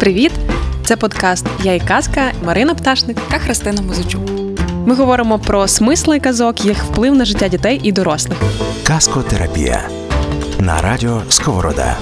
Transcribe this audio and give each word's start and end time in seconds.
Привіт! 0.00 0.32
Це 0.84 0.96
подкаст 0.96 1.46
Я 1.62 1.74
і 1.74 1.80
казка 1.80 2.32
Марина 2.44 2.74
Пташник 2.74 3.16
та 3.30 3.38
Христина 3.38 3.82
Музичук. 3.82 4.22
Ми 4.86 4.94
говоримо 4.94 5.38
про 5.38 5.68
смисли 5.68 6.20
казок, 6.20 6.64
їх 6.64 6.84
вплив 6.84 7.14
на 7.14 7.24
життя 7.24 7.48
дітей 7.48 7.80
і 7.82 7.92
дорослих. 7.92 8.38
Казкотерапія 8.86 9.88
на 10.60 10.82
радіо 10.82 11.22
Сковорода. 11.28 11.96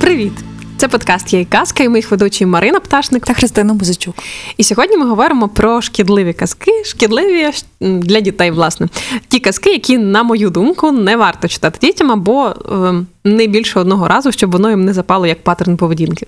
Привіт! 0.00 0.32
Це 0.76 0.88
подкаст 0.88 1.32
Я 1.32 1.40
і 1.40 1.44
казка, 1.44 1.84
і 1.84 1.88
ми 1.88 1.98
їх 1.98 2.10
ведучі 2.10 2.46
Марина 2.46 2.80
Пташник 2.80 3.24
та 3.26 3.34
Христина 3.34 3.72
Музичук. 3.72 4.14
І 4.56 4.64
сьогодні 4.64 4.96
ми 4.96 5.06
говоримо 5.06 5.48
про 5.48 5.82
шкідливі 5.82 6.32
казки, 6.32 6.84
шкідливі 6.84 7.50
для 7.80 8.20
дітей, 8.20 8.50
власне, 8.50 8.88
ті 9.28 9.40
казки, 9.40 9.70
які, 9.70 9.98
на 9.98 10.22
мою 10.22 10.50
думку, 10.50 10.92
не 10.92 11.16
варто 11.16 11.48
читати 11.48 11.78
дітям 11.86 12.12
або 12.12 12.46
е, 12.46 12.94
не 13.36 13.46
більше 13.46 13.80
одного 13.80 14.08
разу, 14.08 14.32
щоб 14.32 14.50
воно 14.50 14.70
їм 14.70 14.84
не 14.84 14.92
запало 14.92 15.26
як 15.26 15.42
паттерн 15.42 15.76
поведінки. 15.76 16.26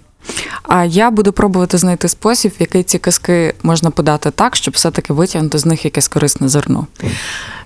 А 0.62 0.84
я 0.84 1.10
буду 1.10 1.32
пробувати 1.32 1.78
знайти 1.78 2.08
спосіб, 2.08 2.52
в 2.52 2.60
який 2.60 2.82
ці 2.82 2.98
казки 2.98 3.54
можна 3.62 3.90
подати 3.90 4.30
так, 4.30 4.56
щоб 4.56 4.74
все-таки 4.74 5.12
витягнути 5.12 5.58
з 5.58 5.66
них 5.66 5.84
якесь 5.84 6.08
корисне 6.08 6.48
зерно. 6.48 6.86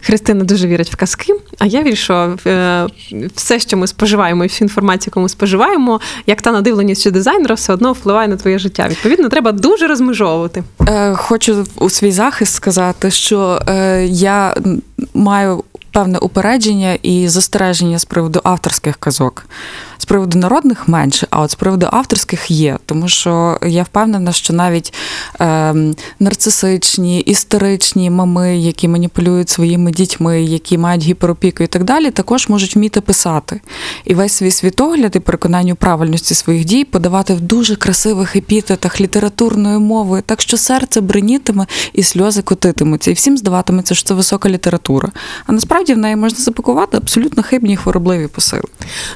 Христина 0.01 0.45
дуже 0.45 0.67
вірить 0.67 0.93
в 0.93 0.97
казки, 0.97 1.33
а 1.59 1.67
я 1.67 1.83
вірю, 1.83 1.97
що 1.97 2.37
е, 2.47 2.87
все, 3.35 3.61
що 3.61 3.77
ми 3.77 3.87
споживаємо, 3.87 4.45
і 4.45 4.49
всю 4.49 4.67
інформацію, 4.67 5.11
яку 5.11 5.21
ми 5.21 5.29
споживаємо, 5.29 6.01
як 6.27 6.43
та 6.43 6.53
надивленість 6.53 7.11
дизайнера, 7.11 7.55
все 7.55 7.73
одно 7.73 7.93
впливає 7.93 8.29
на 8.29 8.37
твоє 8.37 8.59
життя. 8.59 8.89
Відповідно, 8.89 9.29
треба 9.29 9.53
дуже 9.53 9.87
розмежовувати. 9.87 10.63
Е, 10.89 11.15
хочу 11.15 11.67
у 11.79 11.91
свій 11.91 12.13
захист 12.13 12.55
сказати, 12.55 13.11
що 13.11 13.63
е, 13.69 14.05
я 14.07 14.55
маю 15.15 15.65
певне 15.95 16.19
упередження 16.19 16.99
і 17.03 17.29
застереження 17.29 17.99
з 17.99 18.05
приводу 18.05 18.41
авторських 18.45 18.97
казок. 18.97 19.47
З 20.05 20.07
приводу 20.07 20.39
народних 20.39 20.89
менше, 20.89 21.27
а 21.31 21.41
от 21.41 21.51
з 21.51 21.55
приводу 21.55 21.89
авторських 21.91 22.51
є. 22.51 22.79
Тому 22.87 23.09
що 23.09 23.59
я 23.67 23.83
впевнена, 23.83 24.33
що 24.33 24.53
навіть 24.53 24.95
е, 25.41 25.75
нарцисичні, 26.21 27.21
історичні 27.21 28.11
мами, 28.11 28.59
які 28.59 28.89
маніпулюють 28.89 29.49
своїми 29.49 29.91
дітьми, 29.91 30.43
які 30.43 30.79
мають 30.79 31.03
гіперопіку 31.03 31.63
і 31.63 31.67
так 31.67 31.85
далі, 31.85 32.11
також 32.11 32.49
можуть 32.49 32.77
вміти 32.77 33.01
писати. 33.01 33.61
І 34.05 34.15
весь 34.15 34.33
свій 34.33 34.51
світогляд 34.51 35.17
і 35.17 35.21
переконання 35.21 35.73
у 35.73 35.77
правильності 35.77 36.35
своїх 36.35 36.65
дій 36.65 36.85
подавати 36.85 37.35
в 37.35 37.41
дуже 37.41 37.77
красивих 37.77 38.37
епітетах 38.37 39.01
літературною 39.01 39.81
мовою, 39.81 40.23
так 40.27 40.41
що 40.41 40.57
серце 40.57 41.01
бринітиме 41.01 41.67
і 41.93 42.03
сльози 42.03 42.43
котитимуться. 42.43 43.11
І 43.11 43.15
всім 43.15 43.37
здаватиметься, 43.37 43.95
що 43.95 44.09
це 44.09 44.15
висока 44.15 44.49
література. 44.49 45.13
А 45.47 45.53
насправді 45.53 45.95
в 45.95 45.99
неї 45.99 46.17
можна 46.17 46.39
запакувати 46.39 46.97
абсолютно 46.97 47.43
хибні 47.43 47.73
і 47.73 47.77
хворобливі 47.77 48.27
посили. 48.27 48.69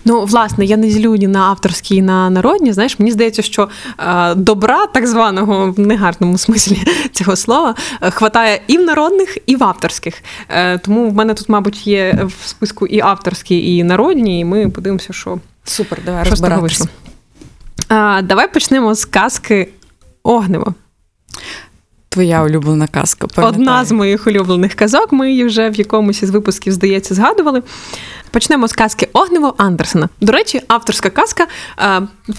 Ну, 0.04 0.24
власне, 0.24 0.64
я 0.64 0.77
не 0.78 0.88
ділю 0.88 1.16
ні 1.16 1.26
на 1.26 1.40
авторські, 1.40 1.96
і 1.96 2.02
на 2.02 2.30
народні. 2.30 2.72
Знаєш, 2.72 2.98
мені 2.98 3.10
здається, 3.12 3.42
що 3.42 3.68
е, 3.98 4.34
добра, 4.34 4.86
так 4.86 5.06
званого 5.06 5.72
в 5.72 5.80
негарному 5.80 6.38
смислі 6.38 6.82
цього 7.12 7.36
слова, 7.36 7.74
е, 8.02 8.10
хватає 8.10 8.62
і 8.66 8.78
в 8.78 8.84
народних, 8.84 9.38
і 9.46 9.56
в 9.56 9.64
авторських. 9.64 10.22
Е, 10.48 10.78
тому 10.78 11.10
в 11.10 11.14
мене 11.14 11.34
тут, 11.34 11.48
мабуть, 11.48 11.86
є 11.86 12.20
в 12.24 12.48
списку 12.48 12.86
і 12.86 13.00
авторські, 13.00 13.76
і 13.76 13.84
народні, 13.84 14.40
і 14.40 14.44
ми 14.44 14.68
подивимося, 14.68 15.12
що 15.12 15.38
супер, 15.64 15.98
давай 16.06 16.30
розбиратися. 16.30 16.88
Давай 18.22 18.52
почнемо 18.52 18.94
з 18.94 19.04
казки 19.04 19.68
Огнево. 20.22 20.74
Твоя 22.08 22.42
улюблена 22.42 22.86
казка. 22.86 23.26
Пам'ятаю. 23.26 23.62
Одна 23.62 23.84
з 23.84 23.92
моїх 23.92 24.26
улюблених 24.26 24.74
казок. 24.74 25.12
Ми 25.12 25.30
її 25.30 25.44
вже 25.44 25.70
в 25.70 25.74
якомусь 25.74 26.22
із 26.22 26.30
випусків, 26.30 26.72
здається, 26.72 27.14
згадували. 27.14 27.62
Почнемо 28.30 28.68
з 28.68 28.72
казки 28.72 29.08
Огнево 29.12 29.54
Андерсена. 29.56 30.08
До 30.20 30.32
речі, 30.32 30.60
авторська 30.68 31.10
казка, 31.10 31.46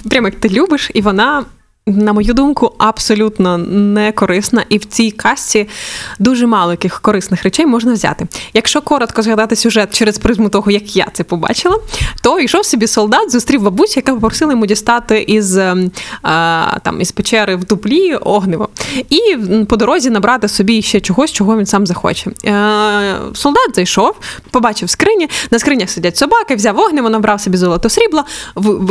прямо 0.10 0.28
як 0.28 0.36
ти 0.36 0.50
любиш, 0.50 0.92
і 0.94 1.02
вона 1.02 1.46
на 1.90 2.14
мою 2.14 2.34
думку, 2.34 2.74
абсолютно 2.78 3.58
не 3.58 4.12
корисна, 4.12 4.64
і 4.70 4.78
в 4.78 4.86
цій 4.86 5.12
касті 5.12 5.68
дуже 6.20 6.48
мало 6.48 6.72
яких 6.72 7.02
корисних 7.02 7.44
речей 7.44 7.66
можна 7.66 7.94
взяти. 7.94 8.28
Якщо 8.54 8.82
коротко 8.82 9.22
згадати 9.22 9.56
сюжет 9.56 9.94
через 9.94 10.18
призму 10.18 10.50
того, 10.50 10.72
як 10.72 10.96
я 10.96 11.08
це 11.14 11.24
побачила, 11.24 11.80
то 12.22 12.40
йшов 12.40 12.66
собі 12.66 12.88
солдат, 12.88 13.32
зустрів 13.32 13.62
бабусю, 13.62 13.94
яка 13.96 14.14
попросила 14.14 14.52
йому 14.52 14.66
дістати 14.66 15.22
із 15.22 15.58
ем, 15.58 15.92
там 16.84 17.02
із 17.02 17.12
печери 17.12 17.56
в 17.56 17.66
дуплі 17.66 18.16
огниво, 18.16 18.70
і 19.10 19.38
по 19.66 19.78
дорозі 19.78 20.10
набрати 20.10 20.48
собі 20.48 20.82
ще 20.82 21.00
чогось, 21.00 21.32
чого 21.32 21.58
він 21.58 21.66
сам 21.66 21.88
захоче. 21.88 22.32
Е, 22.46 23.16
Солдат 23.34 23.76
зайшов, 23.76 24.16
побачив 24.52 24.90
скрині. 24.90 25.30
На 25.52 25.60
скринях 25.60 25.90
сидять 25.90 26.18
собаки, 26.18 26.56
взяв 26.56 26.80
огниво, 26.80 27.10
набрав 27.10 27.42
собі 27.42 27.58
золото 27.58 27.90
срібло, 27.90 28.24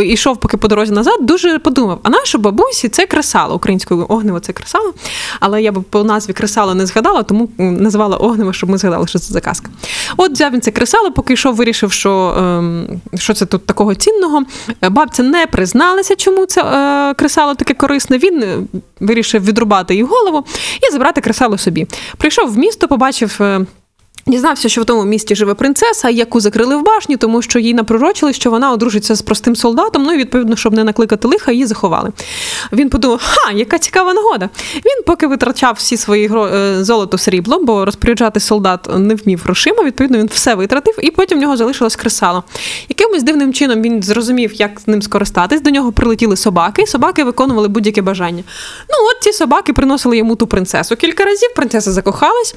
йшов 0.04 0.36
поки 0.36 0.56
по 0.56 0.68
дорозі 0.68 0.92
назад. 0.92 1.14
Дуже 1.20 1.58
подумав: 1.58 2.00
а 2.02 2.10
нашу 2.10 2.38
бабусі 2.38 2.87
це 2.88 3.06
кресало 3.06 3.54
українською 3.54 4.06
огнево 4.08 4.40
це 4.40 4.52
кресало. 4.52 4.94
Але 5.40 5.62
я 5.62 5.72
б 5.72 5.82
по 5.82 6.04
назві 6.04 6.32
кресало 6.32 6.74
не 6.74 6.86
згадала, 6.86 7.22
тому 7.22 7.48
називала 7.58 8.16
огнево, 8.16 8.52
щоб 8.52 8.70
ми 8.70 8.78
згадали, 8.78 9.06
що 9.06 9.18
це 9.18 9.32
за 9.32 9.40
казка. 9.40 9.70
От 10.16 10.32
взяв 10.32 10.52
він 10.52 10.60
це 10.60 10.70
кресало, 10.70 11.12
поки 11.12 11.32
йшов, 11.32 11.54
вирішив, 11.54 11.92
що 11.92 12.34
ем, 12.38 13.00
що 13.14 13.34
це 13.34 13.46
тут 13.46 13.66
такого 13.66 13.94
цінного. 13.94 14.42
Бабця 14.90 15.22
не 15.22 15.46
призналася, 15.46 16.16
чому 16.16 16.46
це 16.46 16.62
е, 16.62 17.14
кресало 17.14 17.54
таке 17.54 17.74
корисне. 17.74 18.18
Він 18.18 18.42
е, 18.42 18.58
вирішив 19.00 19.44
відрубати 19.44 19.94
їй 19.94 20.02
голову 20.02 20.44
і 20.88 20.92
забрати 20.92 21.20
кресало 21.20 21.58
собі. 21.58 21.86
Прийшов 22.16 22.52
в 22.52 22.58
місто, 22.58 22.88
побачив. 22.88 23.40
Дізнався, 24.28 24.68
що 24.68 24.82
в 24.82 24.84
тому 24.84 25.04
місті 25.04 25.34
живе 25.34 25.54
принцеса, 25.54 26.10
яку 26.10 26.40
закрили 26.40 26.76
в 26.76 26.82
башні, 26.82 27.16
тому 27.16 27.42
що 27.42 27.58
їй 27.58 27.74
напророчили, 27.74 28.32
що 28.32 28.50
вона 28.50 28.72
одружиться 28.72 29.14
з 29.14 29.22
простим 29.22 29.56
солдатом. 29.56 30.02
Ну 30.02 30.12
і 30.12 30.16
відповідно, 30.16 30.56
щоб 30.56 30.72
не 30.72 30.84
накликати 30.84 31.28
лиха, 31.28 31.52
її 31.52 31.66
заховали. 31.66 32.12
Він 32.72 32.90
подумав, 32.90 33.20
ха, 33.22 33.52
яка 33.52 33.78
цікава 33.78 34.14
нагода. 34.14 34.48
Він 34.74 35.02
поки 35.06 35.26
витрачав 35.26 35.74
всі 35.78 35.96
свої 35.96 36.30
е, 36.34 36.84
золото 36.84 37.18
срібло, 37.18 37.58
бо 37.62 37.84
розпоряджати 37.84 38.40
солдат 38.40 38.88
не 38.98 39.14
вмів 39.14 39.40
грошима. 39.44 39.84
Відповідно, 39.84 40.18
він 40.18 40.30
все 40.32 40.54
витратив, 40.54 40.94
і 41.02 41.10
потім 41.10 41.38
в 41.38 41.40
нього 41.40 41.56
залишилось 41.56 41.96
кресало. 41.96 42.44
Якимось 42.88 43.22
дивним 43.22 43.52
чином 43.52 43.82
він 43.82 44.02
зрозумів, 44.02 44.54
як 44.54 44.80
з 44.80 44.88
ним 44.88 45.02
скористатись. 45.02 45.60
До 45.60 45.70
нього 45.70 45.92
прилетіли 45.92 46.36
собаки, 46.36 46.82
і 46.82 46.86
собаки 46.86 47.24
виконували 47.24 47.68
будь-яке 47.68 48.02
бажання. 48.02 48.42
Ну, 48.88 48.94
от 49.10 49.22
ці 49.24 49.32
собаки 49.32 49.72
приносили 49.72 50.16
йому 50.16 50.36
ту 50.36 50.46
принцесу. 50.46 50.96
Кілька 50.96 51.24
разів 51.24 51.48
принцеса 51.56 51.92
закохалась 51.92 52.54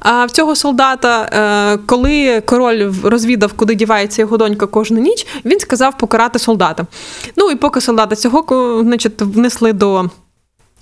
а 0.00 0.24
в 0.24 0.30
цього 0.30 0.56
солдата. 0.56 1.13
Е, 1.22 1.78
коли 1.86 2.40
король 2.40 2.92
розвідав, 3.02 3.52
куди 3.52 3.74
дівається 3.74 4.22
його 4.22 4.36
донька 4.36 4.66
кожну 4.66 5.00
ніч, 5.00 5.26
він 5.44 5.60
сказав 5.60 5.98
покарати 5.98 6.38
солдата. 6.38 6.86
Ну 7.36 7.50
і 7.50 7.54
поки 7.54 7.80
солдата 7.80 8.16
цього 8.16 8.44
значить, 8.82 9.22
внесли 9.22 9.72
до. 9.72 10.10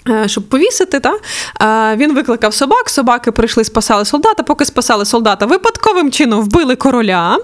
Е, 0.08 0.28
щоб 0.28 0.48
повісити, 0.48 1.00
та? 1.00 1.14
Е, 1.60 1.96
він 1.96 2.14
викликав 2.14 2.54
собак, 2.54 2.90
собаки 2.90 3.32
прийшли, 3.32 3.64
спасали 3.64 4.04
солдата. 4.04 4.42
Поки 4.42 4.64
спасали 4.64 5.04
солдата, 5.04 5.46
випадковим 5.46 6.10
чином 6.10 6.40
вбили 6.40 6.76
короля. 6.76 7.38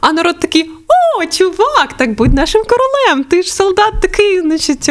А 0.00 0.12
народ 0.12 0.38
такий: 0.40 0.70
о, 1.18 1.26
чувак, 1.26 1.92
так 1.96 2.14
будь 2.14 2.34
нашим 2.34 2.62
королем. 2.62 3.24
Ти 3.24 3.42
ж 3.42 3.54
солдат 3.54 3.92
такий, 4.02 4.40
значить, 4.40 4.88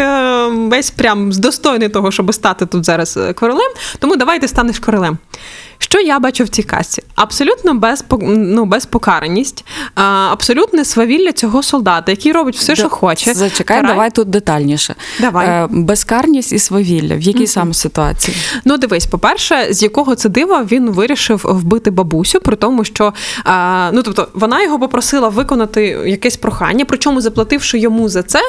весь 0.72 0.92
прям 0.92 1.32
достойний 1.32 1.90
того, 1.90 2.12
щоб 2.12 2.34
стати 2.34 2.66
тут 2.66 2.86
зараз 2.86 3.20
королем. 3.36 3.72
Тому 4.00 4.16
давай 4.16 4.40
ти 4.40 4.48
станеш 4.48 4.80
королем. 4.80 5.18
Що 5.84 6.00
я 6.00 6.20
бачу 6.20 6.44
в 6.44 6.48
цій 6.48 6.64
касті? 6.64 7.04
Абсолютно 7.16 7.74
без, 7.74 8.06
ну, 8.22 8.66
безпокараність, 8.66 9.66
абсолютне 10.32 10.86
свавілля 10.86 11.32
цього 11.32 11.64
солдата, 11.64 12.12
який 12.12 12.32
робить 12.32 12.56
все, 12.56 12.76
що 12.76 12.90
хоче. 12.90 13.34
Зачекай, 13.34 13.78
Карай. 13.78 13.92
давай 13.92 14.12
тут 14.12 14.30
детальніше. 14.30 14.96
Давай. 15.20 15.48
Е, 15.48 15.68
безкарність 15.70 16.54
і 16.54 16.60
свавілля. 16.60 17.16
В 17.16 17.22
якій 17.22 17.44
mm 17.44 17.48
саме 17.48 17.74
ситуації? 17.74 18.38
Ну, 18.66 18.78
дивись, 18.78 19.06
по-перше, 19.06 19.68
з 19.70 19.84
якого 19.84 20.16
це 20.16 20.30
дива 20.30 20.68
він 20.72 20.90
вирішив 20.90 21.42
вбити 21.44 21.92
бабусю, 21.92 22.40
при 22.40 22.56
тому, 22.56 22.84
що 22.84 23.14
ну, 23.94 24.04
тобто, 24.04 24.28
вона 24.34 24.64
його 24.64 24.80
попросила 24.80 25.30
виконати 25.30 25.86
якесь 26.06 26.38
прохання, 26.38 26.86
причому 26.86 27.22
заплативши 27.22 27.80
йому 27.80 28.10
за 28.10 28.24
це. 28.24 28.40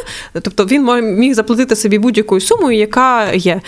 Тобто 0.43 0.64
він 0.64 1.14
міг 1.19 1.34
заплатити 1.34 1.76
собі 1.76 1.99
будь-якою 1.99 2.40
сумою, 2.40 2.78
яка 2.78 3.32
є. 3.32 3.61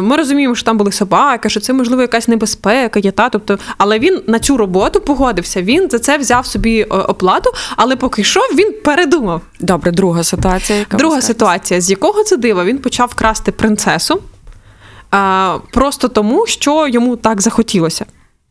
Ми 0.00 0.16
розуміємо, 0.16 0.54
що 0.54 0.64
там 0.64 0.78
були 0.78 0.92
собаки, 0.92 1.48
що 1.48 1.60
це 1.60 1.72
можливо 1.72 2.02
якась 2.02 2.28
небезпека 2.28 2.95
є 3.00 3.10
та. 3.10 3.28
Тобто, 3.28 3.58
але 3.78 3.98
він 3.98 4.22
на 4.26 4.38
цю 4.38 4.56
роботу 4.56 5.00
погодився. 5.00 5.62
Він 5.62 5.90
за 5.90 5.98
це 5.98 6.18
взяв 6.18 6.46
собі 6.46 6.80
е, 6.80 6.84
оплату, 6.84 7.50
але 7.76 7.96
поки 7.96 8.22
йшов, 8.22 8.42
він 8.54 8.74
передумав. 8.84 9.40
Добре, 9.60 9.92
друга 9.92 10.24
ситуація. 10.24 10.78
Яка 10.78 10.96
друга 10.96 11.22
ситуація, 11.22 11.80
з 11.80 11.90
якого 11.90 12.24
це 12.24 12.36
дива 12.36 12.64
він 12.64 12.78
почав 12.78 13.14
красти 13.14 13.52
принцесу 13.52 14.20
а, 15.10 15.58
просто 15.72 16.08
тому, 16.08 16.46
що 16.46 16.88
йому 16.88 17.16
так 17.16 17.40
захотілося. 17.40 18.06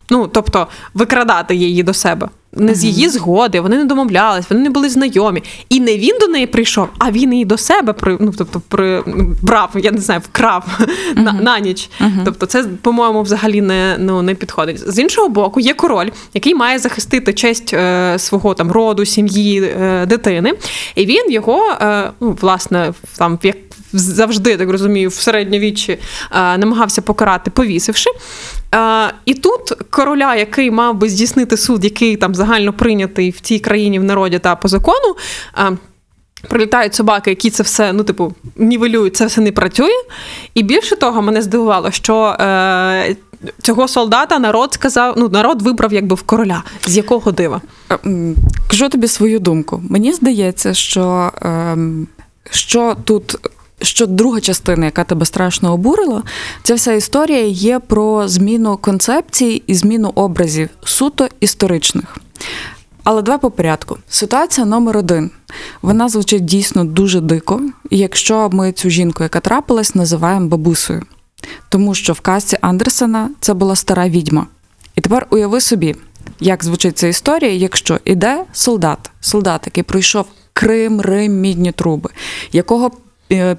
Ну, 0.09 0.27
тобто, 0.27 0.68
викрадати 0.94 1.56
її 1.56 1.83
до 1.83 1.94
себе 1.94 2.30
не 2.56 2.75
з 2.75 2.84
її 2.84 3.10
згоди, 3.10 3.60
вони 3.60 3.78
не 3.78 3.86
домовлялись, 3.86 4.46
вони 4.50 4.62
не 4.62 4.69
були 4.69 4.90
знайомі. 4.90 5.44
І 5.69 5.80
не 5.80 5.98
він 5.98 6.18
до 6.19 6.28
неї 6.28 6.48
прийшов, 6.48 6.88
а 6.98 7.12
він 7.12 7.34
її 7.34 7.46
до 7.46 7.57
себе 7.57 7.94
при, 7.94 8.18
ну, 8.19 8.34
тобто, 8.38 8.62
при, 8.68 9.04
брав, 9.42 9.69
я 9.75 9.92
не 9.92 9.98
знаю, 9.98 10.22
вкрав 10.24 10.80
на 11.16 11.34
на 11.34 11.60
ніч. 11.60 11.90
Тобто, 12.25 12.46
це, 12.46 12.63
по-моєму, 12.81 13.22
взагалі 13.22 13.62
не 13.62 13.96
ну, 14.00 14.22
не 14.22 14.36
підходить. 14.36 14.92
З 14.92 15.00
іншого 15.00 15.30
боку, 15.30 15.60
є 15.60 15.74
король, 15.74 16.10
який 16.34 16.56
має 16.56 16.80
захистити 16.80 17.34
честь 17.34 17.74
е, 17.74 18.16
свого 18.19 18.54
там 18.54 18.72
роду, 18.72 19.06
сім'ї, 19.06 19.63
е, 19.63 20.06
дитини. 20.06 20.54
І 20.96 21.06
він 21.06 21.31
його, 21.31 21.72
е, 21.81 22.12
ну, 22.19 22.38
власне, 22.42 22.94
там 23.18 23.40
як 23.44 23.64
завжди, 24.00 24.57
так 24.57 24.69
розумію, 24.69 25.09
в 25.09 25.13
середньовіччі 25.13 25.92
е, 26.31 26.57
намагався 26.57 27.01
покарати, 27.01 27.51
повісивши. 27.51 28.09
Е, 28.75 29.13
І 29.25 29.33
тут 29.33 29.71
короля, 29.89 30.36
який 30.36 30.71
мав 30.71 30.95
би 30.95 31.09
здійснити 31.09 31.57
суд, 31.57 31.83
який 31.83 32.15
там 32.18 32.36
загально 32.36 32.74
прийнятий 32.74 33.30
в 33.30 33.39
цій 33.39 33.59
країні 33.59 34.00
в 34.00 34.03
народі 34.03 34.39
та 34.39 34.56
по 34.56 34.68
закону. 34.68 35.15
е, 35.57 35.71
Прилітають 36.50 36.95
собаки, 36.95 37.30
які 37.30 37.50
це 37.50 37.63
все, 37.63 37.94
ну, 37.94 38.03
типу, 38.03 38.33
нівелюють, 38.56 39.15
це 39.15 39.25
все 39.25 39.42
не 39.42 39.51
працює. 39.51 39.94
І 40.53 40.63
більше 40.63 40.95
того, 40.95 41.21
мене 41.21 41.41
здивувало, 41.41 41.91
що 41.91 42.25
е, 42.39 43.15
цього 43.63 43.88
солдата 43.88 44.39
народ 44.39 44.74
сказав, 44.74 45.13
ну, 45.18 45.30
народ 45.30 45.62
вибрав 45.62 45.94
якби 45.94 46.15
в 46.15 46.21
короля. 46.21 46.63
З 46.86 46.98
якого 46.98 47.31
дива? 47.31 47.62
Е, 47.91 47.98
Кажу 48.69 48.89
тобі 48.89 49.07
свою 49.07 49.39
думку. 49.39 49.83
Мені 49.89 50.13
здається, 50.13 50.74
що, 50.74 51.31
ем, 51.41 52.07
що 52.51 52.95
тут. 53.03 53.36
Що 53.81 54.06
друга 54.06 54.42
частина, 54.42 54.86
яка 54.86 55.04
тебе 55.04 55.25
страшно 55.25 55.74
обурила, 55.74 56.24
ця 56.63 56.75
вся 56.75 56.94
історія 56.94 57.45
є 57.45 57.80
про 57.80 58.27
зміну 58.27 58.77
концепцій 58.77 59.63
і 59.68 59.75
зміну 59.75 60.12
образів 60.16 60.69
суто 60.83 61.27
історичних. 61.39 62.18
Але 63.04 63.22
давай 63.22 63.39
по 63.39 63.51
порядку. 63.51 63.98
Ситуація 64.10 64.66
номер 64.66 64.98
один. 64.98 65.31
Вона 65.81 66.10
звучить 66.10 66.45
дійсно 66.45 66.83
дуже 66.83 67.22
дико, 67.22 67.62
якщо 67.92 68.50
ми 68.54 68.72
цю 68.72 68.89
жінку, 68.89 69.24
яка 69.24 69.39
трапилась, 69.39 69.95
називаємо 69.95 70.48
бабусею. 70.48 71.04
Тому 71.69 71.95
що 71.95 72.13
в 72.13 72.19
казці 72.19 72.57
Андерсена 72.62 73.30
це 73.39 73.54
була 73.54 73.75
стара 73.75 74.10
відьма. 74.10 74.48
І 74.95 75.01
тепер 75.01 75.27
уяви 75.30 75.62
собі, 75.62 75.95
як 76.39 76.63
звучить 76.63 76.98
ця 76.98 77.07
історія, 77.07 77.51
якщо 77.51 78.00
іде 78.06 78.44
солдат, 78.54 79.12
солдат, 79.22 79.62
який 79.66 79.83
пройшов 79.83 80.25
Крим, 80.54 81.01
Рим, 81.01 81.39
мідні 81.39 81.72
труби, 81.72 82.10
якого 82.51 82.92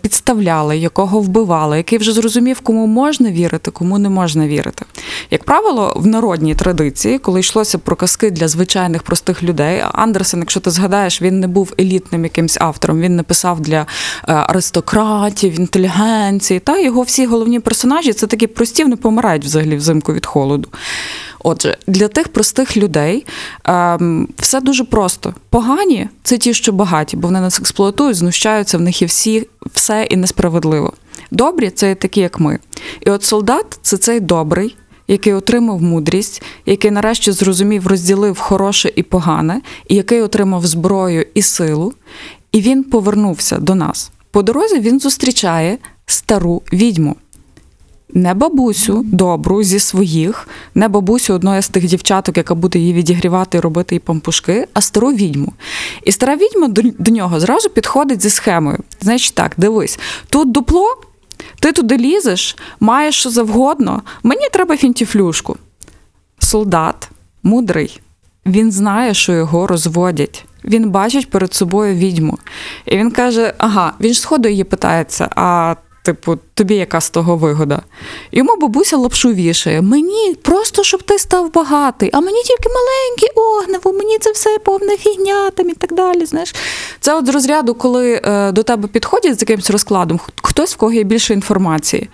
підставляли, 0.02 0.78
якого 0.78 1.20
вбивали, 1.20 1.76
який 1.76 1.98
вже 1.98 2.12
зрозумів, 2.12 2.60
кому 2.60 2.86
можна 2.86 3.30
вірити, 3.30 3.70
кому 3.70 3.98
не 3.98 4.08
можна 4.08 4.48
вірити. 4.48 4.84
Як 5.30 5.44
правило, 5.44 5.92
в 5.96 6.06
народній 6.06 6.54
традиції, 6.54 7.18
коли 7.18 7.40
йшлося 7.40 7.78
про 7.78 7.96
казки 7.96 8.30
для 8.30 8.48
звичайних 8.48 9.02
простих 9.02 9.42
людей, 9.42 9.82
Андерсен, 9.92 10.40
якщо 10.40 10.60
ти 10.60 10.70
згадаєш, 10.70 11.22
він 11.22 11.40
не 11.40 11.48
був 11.48 11.72
елітним 11.80 12.24
якимсь 12.24 12.58
автором, 12.60 13.00
він 13.00 13.16
не 13.16 13.22
писав 13.22 13.60
для 13.60 13.80
е, 13.80 13.86
аристократів, 14.32 15.60
інтелігенції. 15.60 16.60
Та 16.60 16.78
його 16.78 17.02
всі 17.02 17.26
головні 17.26 17.60
персонажі 17.60 18.12
це 18.12 18.26
такі 18.26 18.46
прості, 18.46 18.82
вони 18.82 18.96
помирають 18.96 19.44
взагалі 19.44 19.76
взимку 19.76 20.12
від 20.12 20.26
холоду. 20.26 20.68
Отже, 21.38 21.76
для 21.86 22.08
тих 22.08 22.28
простих 22.28 22.76
людей 22.76 23.26
ем, 23.64 24.28
все 24.38 24.60
дуже 24.60 24.84
просто. 24.84 25.34
Погані 25.50 26.08
це 26.22 26.38
ті, 26.38 26.54
що 26.54 26.72
багаті, 26.72 27.12
бо 27.12 27.28
вони 27.28 27.40
нас 27.40 27.60
експлуатують, 27.60 28.16
знущаються, 28.16 28.78
в 28.78 28.80
них 28.80 29.02
є 29.02 29.08
всі, 29.08 29.46
все 29.74 30.06
і 30.10 30.16
несправедливо. 30.16 30.92
Добрі 31.30 31.70
це 31.70 31.94
такі, 31.94 32.20
як 32.20 32.40
ми. 32.40 32.58
І 33.00 33.10
от 33.10 33.24
солдат 33.24 33.78
це 33.82 33.96
цей 33.96 34.20
добрий, 34.20 34.76
який 35.08 35.32
отримав 35.32 35.82
мудрість, 35.82 36.42
який 36.66 36.90
нарешті 36.90 37.32
зрозумів, 37.32 37.86
розділив 37.86 38.38
хороше 38.38 38.92
і 38.96 39.02
погане, 39.02 39.60
і 39.88 39.94
який 39.94 40.22
отримав 40.22 40.66
зброю 40.66 41.26
і 41.34 41.42
силу, 41.42 41.92
і 42.52 42.60
він 42.60 42.84
повернувся 42.84 43.58
до 43.58 43.74
нас. 43.74 44.10
По 44.30 44.42
дорозі 44.42 44.80
він 44.80 45.00
зустрічає 45.00 45.78
стару 46.06 46.62
відьму. 46.72 47.16
Не 48.14 48.34
бабусю 48.34 49.02
добру 49.04 49.62
зі 49.62 49.78
своїх, 49.78 50.48
не 50.74 50.88
бабусю 50.88 51.34
одної 51.34 51.62
з 51.62 51.68
тих 51.68 51.84
дівчаток, 51.84 52.36
яка 52.36 52.54
буде 52.54 52.78
її 52.78 52.92
відігрівати 52.92 53.58
і 53.58 53.60
робити 53.60 53.94
їй 53.94 53.98
пампушки, 53.98 54.66
а 54.72 54.80
стару 54.80 55.12
відьму. 55.12 55.52
І 56.04 56.12
стара 56.12 56.36
відьма 56.36 56.68
до, 56.68 56.82
до 56.98 57.10
нього 57.10 57.40
зразу 57.40 57.68
підходить 57.70 58.22
зі 58.22 58.30
схемою. 58.30 58.78
Значить 59.00 59.34
так, 59.34 59.52
дивись, 59.56 59.98
тут 60.30 60.52
дупло, 60.52 60.86
ти 61.60 61.72
туди 61.72 61.96
лізеш, 61.96 62.56
маєш 62.80 63.14
що 63.14 63.30
завгодно, 63.30 64.02
мені 64.22 64.48
треба 64.52 64.76
фінтіфлюшку. 64.76 65.56
Солдат 66.38 67.08
мудрий, 67.42 68.00
він 68.46 68.72
знає, 68.72 69.14
що 69.14 69.32
його 69.32 69.66
розводять. 69.66 70.44
Він 70.64 70.90
бачить 70.90 71.30
перед 71.30 71.54
собою 71.54 71.94
відьму. 71.94 72.38
І 72.86 72.96
він 72.96 73.10
каже: 73.10 73.54
ага, 73.58 73.92
він 74.00 74.12
ж 74.12 74.20
сходу 74.20 74.48
її 74.48 74.64
питається, 74.64 75.28
а 75.36 75.74
типу, 76.06 76.38
тобі 76.54 76.74
яка 76.74 77.00
з 77.00 77.10
того 77.10 77.36
вигода? 77.36 77.82
Йому 78.32 78.56
бабуся 78.56 78.96
лапшу 78.96 79.32
вішає. 79.32 79.82
Мені 79.82 80.34
просто 80.42 80.82
щоб 80.82 81.02
ти 81.02 81.18
став 81.18 81.52
багатий, 81.52 82.10
а 82.12 82.20
мені 82.20 82.42
тільки 82.42 82.68
маленьке 82.68 83.40
огнево, 83.40 83.92
мені 83.92 84.18
це 84.18 84.32
все 84.32 84.58
повна 84.58 84.96
фігня 84.96 85.50
там 85.50 85.70
і 85.70 85.74
так 85.74 85.94
далі. 85.94 86.26
Знаєш, 86.26 86.54
це 87.00 87.14
от 87.14 87.26
з 87.26 87.28
розряду, 87.28 87.74
коли 87.74 88.20
е, 88.24 88.52
до 88.52 88.62
тебе 88.62 88.88
підходять 88.88 89.38
з 89.38 89.42
якимось 89.42 89.70
розкладом, 89.70 90.20
хтось 90.42 90.74
в 90.74 90.76
кого 90.76 90.92
є 90.92 91.02
більше 91.02 91.34
інформації. 91.34 92.08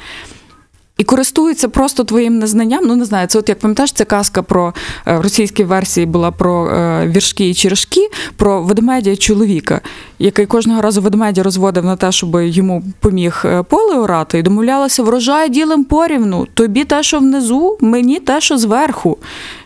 І 1.03 1.05
користуються 1.05 1.69
просто 1.69 2.05
твоїм 2.05 2.39
незнанням. 2.39 2.85
Ну 2.87 2.97
не 2.97 3.05
знаю, 3.05 3.27
це 3.27 3.39
от 3.39 3.49
як 3.49 3.59
пам'ятаєш, 3.59 3.93
це 3.93 4.05
казка 4.05 4.43
про 4.43 4.75
е, 5.07 5.17
в 5.17 5.21
російській 5.21 5.65
версії 5.65 6.07
була 6.07 6.31
про 6.31 6.69
е, 6.69 7.07
віршки 7.07 7.49
і 7.49 7.55
черешки, 7.55 8.11
про 8.37 8.63
ведмедя 8.63 9.17
чоловіка, 9.17 9.81
який 10.19 10.47
кожного 10.47 10.83
разу 10.83 11.03
ведмедя 11.03 11.43
розводив 11.43 11.85
на 11.85 11.97
те, 11.97 12.13
щоб 12.13 12.43
йому 12.43 12.83
поміг 13.01 13.43
е, 13.45 13.63
поле 13.63 13.95
орати, 13.95 14.39
і 14.39 14.43
домовлялася 14.43 15.03
врожай 15.03 15.49
ділим 15.49 15.85
порівну. 15.85 16.47
Тобі 16.55 16.85
те, 16.85 17.03
що 17.03 17.19
внизу, 17.19 17.77
мені 17.81 18.21
те, 18.21 18.41
що 18.41 18.59
зверху. 18.59 19.19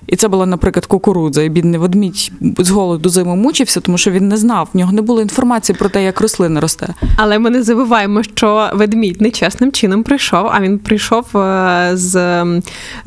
І 0.07 0.17
це 0.17 0.29
була, 0.29 0.47
наприклад, 0.47 0.87
кукурудза, 0.87 1.43
і 1.43 1.49
бідний 1.49 1.81
ведмідь 1.81 2.33
з 2.59 2.71
голоду 2.71 3.09
зиму 3.09 3.37
мучився, 3.37 3.81
тому 3.81 3.99
що 3.99 4.11
він 4.11 4.29
не 4.29 4.37
знав, 4.37 4.69
в 4.73 4.77
нього 4.77 4.93
не 4.93 5.03
було 5.03 5.23
інформації 5.23 5.77
про 5.79 5.89
те, 5.89 6.05
як 6.05 6.21
рослина 6.21 6.61
росте. 6.61 6.89
Але 7.17 7.39
ми 7.39 7.51
не 7.51 7.63
забуваємо, 7.63 8.23
що 8.23 8.71
ведмідь 8.75 9.21
нечесним 9.21 9.73
чином 9.73 10.03
прийшов, 10.03 10.47
а 10.53 10.61
він 10.61 10.79
прийшов 10.79 11.37
е, 11.37 11.91
з 11.95 12.45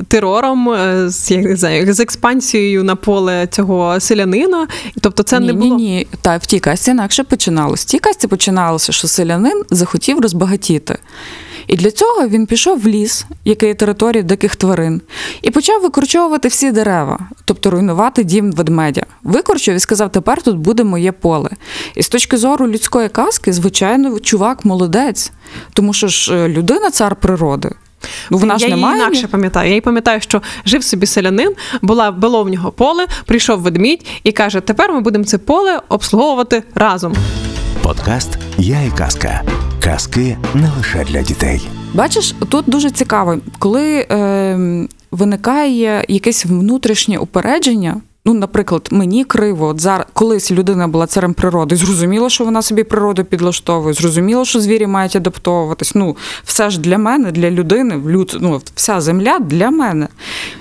терором, 0.08 0.70
е, 0.70 1.08
з, 1.08 1.30
я 1.30 1.38
не 1.38 1.56
знаю, 1.56 1.94
з 1.94 2.00
експансією 2.00 2.84
на 2.84 2.96
поле 2.96 3.46
цього 3.50 4.00
селянина. 4.00 4.66
Тобто 5.00 5.22
це 5.22 5.40
ні, 5.40 5.46
не 5.46 5.52
було. 5.52 5.76
Ні, 5.76 5.82
ні. 5.82 6.06
Та 6.22 6.36
в 6.36 6.46
тій 6.46 6.60
касті 6.60 6.90
інакше 6.90 7.24
починалось. 7.24 7.82
В 7.82 7.84
тій 7.84 7.98
касті 7.98 8.26
починалося, 8.26 8.92
що 8.92 9.08
селянин 9.08 9.62
захотів 9.70 10.20
розбагатіти. 10.20 10.98
І 11.66 11.76
для 11.76 11.90
цього 11.90 12.28
він 12.28 12.46
пішов 12.46 12.80
в 12.80 12.86
ліс, 12.86 13.26
який 13.44 13.68
є 13.68 13.74
територією 13.74 14.28
диких 14.28 14.56
тварин, 14.56 15.00
і 15.42 15.50
почав 15.50 15.82
викорчовувати 15.82 16.48
всі 16.48 16.72
дерева, 16.72 17.18
тобто 17.44 17.70
руйнувати 17.70 18.24
дім 18.24 18.52
ведмедя. 18.52 19.06
Викорчив 19.22 19.74
і 19.74 19.80
сказав: 19.80 20.12
тепер 20.12 20.42
тут 20.42 20.56
буде 20.56 20.84
моє 20.84 21.12
поле. 21.12 21.50
І 21.94 22.02
з 22.02 22.08
точки 22.08 22.36
зору 22.36 22.68
людської 22.68 23.08
казки, 23.08 23.52
звичайно, 23.52 24.18
чувак 24.18 24.64
молодець, 24.64 25.32
тому 25.72 25.92
що 25.92 26.08
ж 26.08 26.34
е, 26.34 26.48
людина 26.48 26.90
цар 26.90 27.16
природи. 27.16 27.70
Ну, 28.30 28.38
вона 28.38 28.58
ж 28.58 28.64
я 28.64 28.70
її 28.74 28.82
має. 28.82 28.96
інакше 28.96 29.28
пам'ятаю. 29.28 29.66
Я 29.66 29.70
її 29.70 29.80
пам'ятаю, 29.80 30.20
що 30.20 30.42
жив 30.66 30.84
собі 30.84 31.06
селянин, 31.06 31.52
була 31.82 32.10
було 32.10 32.44
в 32.44 32.48
нього 32.48 32.72
поле, 32.72 33.06
прийшов 33.26 33.60
ведмідь 33.60 34.06
і 34.24 34.32
каже: 34.32 34.60
тепер 34.60 34.92
ми 34.92 35.00
будемо 35.00 35.24
це 35.24 35.38
поле 35.38 35.80
обслуговувати 35.88 36.62
разом. 36.74 37.14
Подкаст 37.90 38.38
Я 38.58 38.82
і 38.82 38.90
казка. 38.90 39.42
Казки 39.84 40.38
не 40.54 40.70
лише 40.76 41.04
для 41.04 41.22
дітей. 41.22 41.68
Бачиш, 41.94 42.34
тут 42.48 42.64
дуже 42.68 42.90
цікаво, 42.90 43.38
коли 43.58 44.06
е, 44.10 44.86
виникає 45.10 46.04
якесь 46.08 46.46
внутрішнє 46.46 47.18
упередження. 47.18 48.00
Ну, 48.24 48.34
наприклад, 48.34 48.88
мені 48.90 49.24
криво, 49.24 49.66
от 49.66 49.80
зараз 49.80 50.06
колись 50.12 50.52
людина 50.52 50.88
була 50.88 51.06
царем 51.06 51.34
природи, 51.34 51.76
зрозуміло, 51.76 52.28
що 52.28 52.44
вона 52.44 52.62
собі 52.62 52.84
природу 52.84 53.24
підлаштовує, 53.24 53.94
зрозуміло, 53.94 54.44
що 54.44 54.60
звірі 54.60 54.86
мають 54.86 55.16
адаптовуватись. 55.16 55.94
Ну, 55.94 56.16
все 56.44 56.70
ж 56.70 56.80
для 56.80 56.98
мене, 56.98 57.32
для 57.32 57.50
людини, 57.50 58.02
люд, 58.06 58.38
ну, 58.40 58.62
вся 58.74 59.00
земля 59.00 59.38
для 59.38 59.70
мене. 59.70 60.08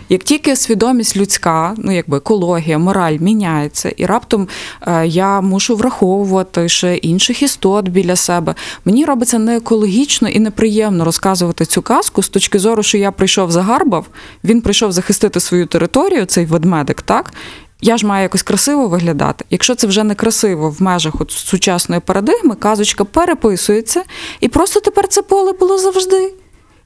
Як 0.10 0.24
тільки 0.24 0.56
свідомість 0.56 1.18
людська, 1.18 1.76
ну 1.78 1.92
якби 1.92 2.18
екологія, 2.18 2.78
мораль 2.78 3.18
міняється, 3.20 3.90
і 3.90 4.06
раптом 4.06 4.48
е, 4.88 5.08
я 5.08 5.42
мушу 5.42 5.76
враховувати 5.76 6.70
ще 6.70 6.96
інших 6.96 7.42
істот 7.42 7.90
біля 7.90 8.16
себе, 8.16 8.56
мені 8.86 9.06
робиться 9.06 9.40
не 9.40 9.58
екологічно 9.58 10.30
і 10.30 10.40
неприємно 10.40 11.06
розказувати 11.06 11.66
цю 11.66 11.82
казку 11.82 12.24
з 12.24 12.30
точки 12.30 12.60
зору, 12.60 12.84
що 12.84 12.98
я 12.98 13.12
прийшов 13.12 13.52
загарбав, 13.52 14.06
він 14.44 14.62
прийшов 14.62 14.92
захистити 14.92 15.40
свою 15.40 15.66
територію, 15.66 16.26
цей 16.26 16.46
ведмедик, 16.46 17.02
так? 17.02 17.34
Я 17.82 17.98
ж 17.98 18.06
маю 18.06 18.24
якось 18.24 18.44
красиво 18.44 18.88
виглядати. 18.88 19.46
Якщо 19.50 19.76
це 19.76 19.88
вже 19.88 20.04
не 20.04 20.16
красиво 20.16 20.70
в 20.70 20.82
межах 20.82 21.22
от 21.22 21.32
сучасної 21.32 22.02
парадигми, 22.02 22.56
казочка 22.56 23.04
переписується, 23.04 24.04
і 24.40 24.48
просто 24.48 24.80
тепер 24.80 25.08
це 25.08 25.22
поле 25.22 25.54
було 25.54 25.78
завжди. 25.78 26.34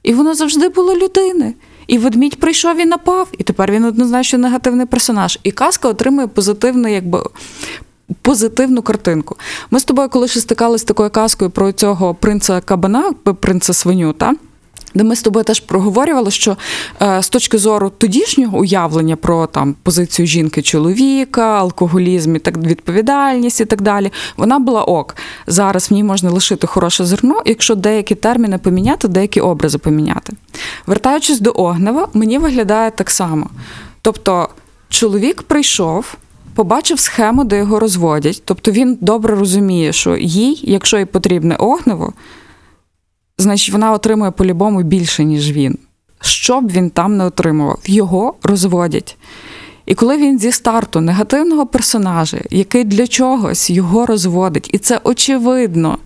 І 0.02 0.14
воно 0.14 0.34
завжди 0.34 0.68
було 0.68 0.94
людини. 0.94 1.54
І 1.86 1.98
ведмідь 1.98 2.40
прийшов 2.40 2.80
і 2.80 2.84
напав, 2.84 3.28
і 3.38 3.42
тепер 3.42 3.72
він 3.72 3.84
однозначно 3.84 4.38
негативний 4.38 4.86
персонаж. 4.86 5.38
І 5.42 5.50
казка 5.50 5.88
отримує 5.88 6.26
позитивний, 6.26 6.94
якби. 6.94 7.22
Позитивну 8.22 8.82
картинку. 8.82 9.36
Ми 9.70 9.80
з 9.80 9.84
тобою, 9.84 10.08
коли 10.08 10.28
ще 10.28 10.40
стикалися 10.40 10.82
з 10.82 10.84
такою 10.84 11.10
казкою 11.10 11.50
про 11.50 11.72
цього 11.72 12.14
принца 12.14 12.60
кабана, 12.60 13.12
принца 13.40 13.72
свиню, 13.72 14.12
та? 14.12 14.34
Де 14.94 15.04
ми 15.04 15.16
з 15.16 15.22
тобою 15.22 15.44
теж 15.44 15.60
проговорювали, 15.60 16.30
що 16.30 16.56
е, 17.02 17.22
з 17.22 17.28
точки 17.28 17.58
зору 17.58 17.92
тодішнього 17.98 18.58
уявлення 18.58 19.16
про 19.16 19.46
там 19.46 19.74
позицію 19.82 20.26
жінки 20.26 20.62
чоловіка, 20.62 21.58
алкоголізм 21.58 22.36
і 22.36 22.38
так 22.38 22.56
відповідальність 22.56 23.60
і 23.60 23.64
так 23.64 23.82
далі, 23.82 24.12
вона 24.36 24.58
була 24.58 24.82
ок. 24.82 25.16
Зараз 25.46 25.90
в 25.90 25.94
ній 25.94 26.04
можна 26.04 26.30
лишити 26.30 26.66
хороше 26.66 27.04
зерно, 27.04 27.42
якщо 27.46 27.74
деякі 27.74 28.14
терміни 28.14 28.58
поміняти, 28.58 29.08
деякі 29.08 29.40
образи 29.40 29.78
поміняти. 29.78 30.32
Вертаючись 30.86 31.40
до 31.40 31.52
огнева, 31.54 32.08
мені 32.14 32.38
виглядає 32.38 32.90
так 32.90 33.10
само. 33.10 33.50
Тобто, 34.02 34.48
чоловік 34.88 35.42
прийшов. 35.42 36.14
Побачив 36.54 36.98
схему, 36.98 37.44
де 37.44 37.58
його 37.58 37.80
розводять. 37.80 38.42
Тобто 38.44 38.70
він 38.70 38.98
добре 39.00 39.34
розуміє, 39.34 39.92
що 39.92 40.16
їй, 40.16 40.60
якщо 40.62 40.98
їй 40.98 41.04
потрібне 41.04 41.56
огнево, 41.56 42.12
значить 43.38 43.72
вона 43.72 43.92
отримує 43.92 44.30
по-любому 44.30 44.82
більше, 44.82 45.24
ніж 45.24 45.52
він. 45.52 45.78
Що 46.20 46.60
б 46.60 46.70
він 46.70 46.90
там 46.90 47.16
не 47.16 47.24
отримував, 47.24 47.78
його 47.84 48.34
розводять. 48.42 49.16
І 49.86 49.94
коли 49.94 50.16
він 50.16 50.38
зі 50.38 50.52
старту 50.52 51.00
негативного 51.00 51.66
персонажа, 51.66 52.38
який 52.50 52.84
для 52.84 53.06
чогось 53.06 53.70
його 53.70 54.06
розводить, 54.06 54.70
і 54.72 54.78
це 54.78 55.00
очевидно, 55.04 55.98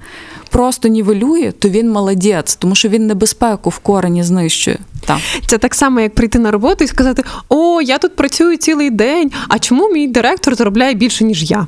просто 0.51 0.89
нівелює, 0.89 1.53
то 1.53 1.69
він 1.69 1.91
молодець, 1.91 2.57
тому 2.57 2.75
що 2.75 2.89
він 2.89 3.07
небезпеку 3.07 3.71
в 3.71 3.79
корені 3.79 4.23
знищує. 4.23 4.79
Так. 5.07 5.19
Це 5.47 5.59
так 5.59 5.75
само, 5.75 6.01
як 6.01 6.15
прийти 6.15 6.39
на 6.39 6.51
роботу 6.51 6.85
і 6.85 6.87
сказати: 6.87 7.25
О, 7.49 7.81
я 7.83 7.99
тут 7.99 8.17
працюю 8.17 8.57
цілий 8.57 8.91
день, 8.91 9.31
а 9.49 9.59
чому 9.59 9.89
мій 9.89 10.09
директор 10.09 10.55
заробляє 10.55 10.95
більше, 10.95 11.25
ніж 11.25 11.51
я? 11.51 11.67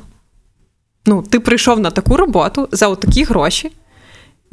Ну, 1.05 1.23
ти 1.29 1.39
прийшов 1.39 1.79
на 1.79 1.91
таку 1.91 2.17
роботу 2.17 2.67
за 2.71 2.95
такі 2.95 3.23
гроші. 3.23 3.71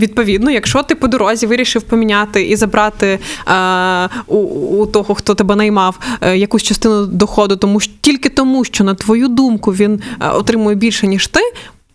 Відповідно, 0.00 0.50
якщо 0.50 0.82
ти 0.82 0.94
по 0.94 1.08
дорозі 1.08 1.46
вирішив 1.46 1.82
поміняти 1.82 2.42
і 2.42 2.56
забрати 2.56 3.18
е, 3.48 4.08
у, 4.26 4.36
у 4.82 4.86
того, 4.86 5.14
хто 5.14 5.34
тебе 5.34 5.56
наймав, 5.56 5.98
е, 6.20 6.36
якусь 6.36 6.62
частину 6.62 7.06
доходу, 7.06 7.56
тому 7.56 7.80
що 7.80 7.92
тільки 8.00 8.28
тому, 8.28 8.64
що 8.64 8.84
на 8.84 8.94
твою 8.94 9.28
думку 9.28 9.72
він 9.72 10.00
е, 10.20 10.28
отримує 10.28 10.76
більше, 10.76 11.06
ніж 11.06 11.26
ти, 11.26 11.40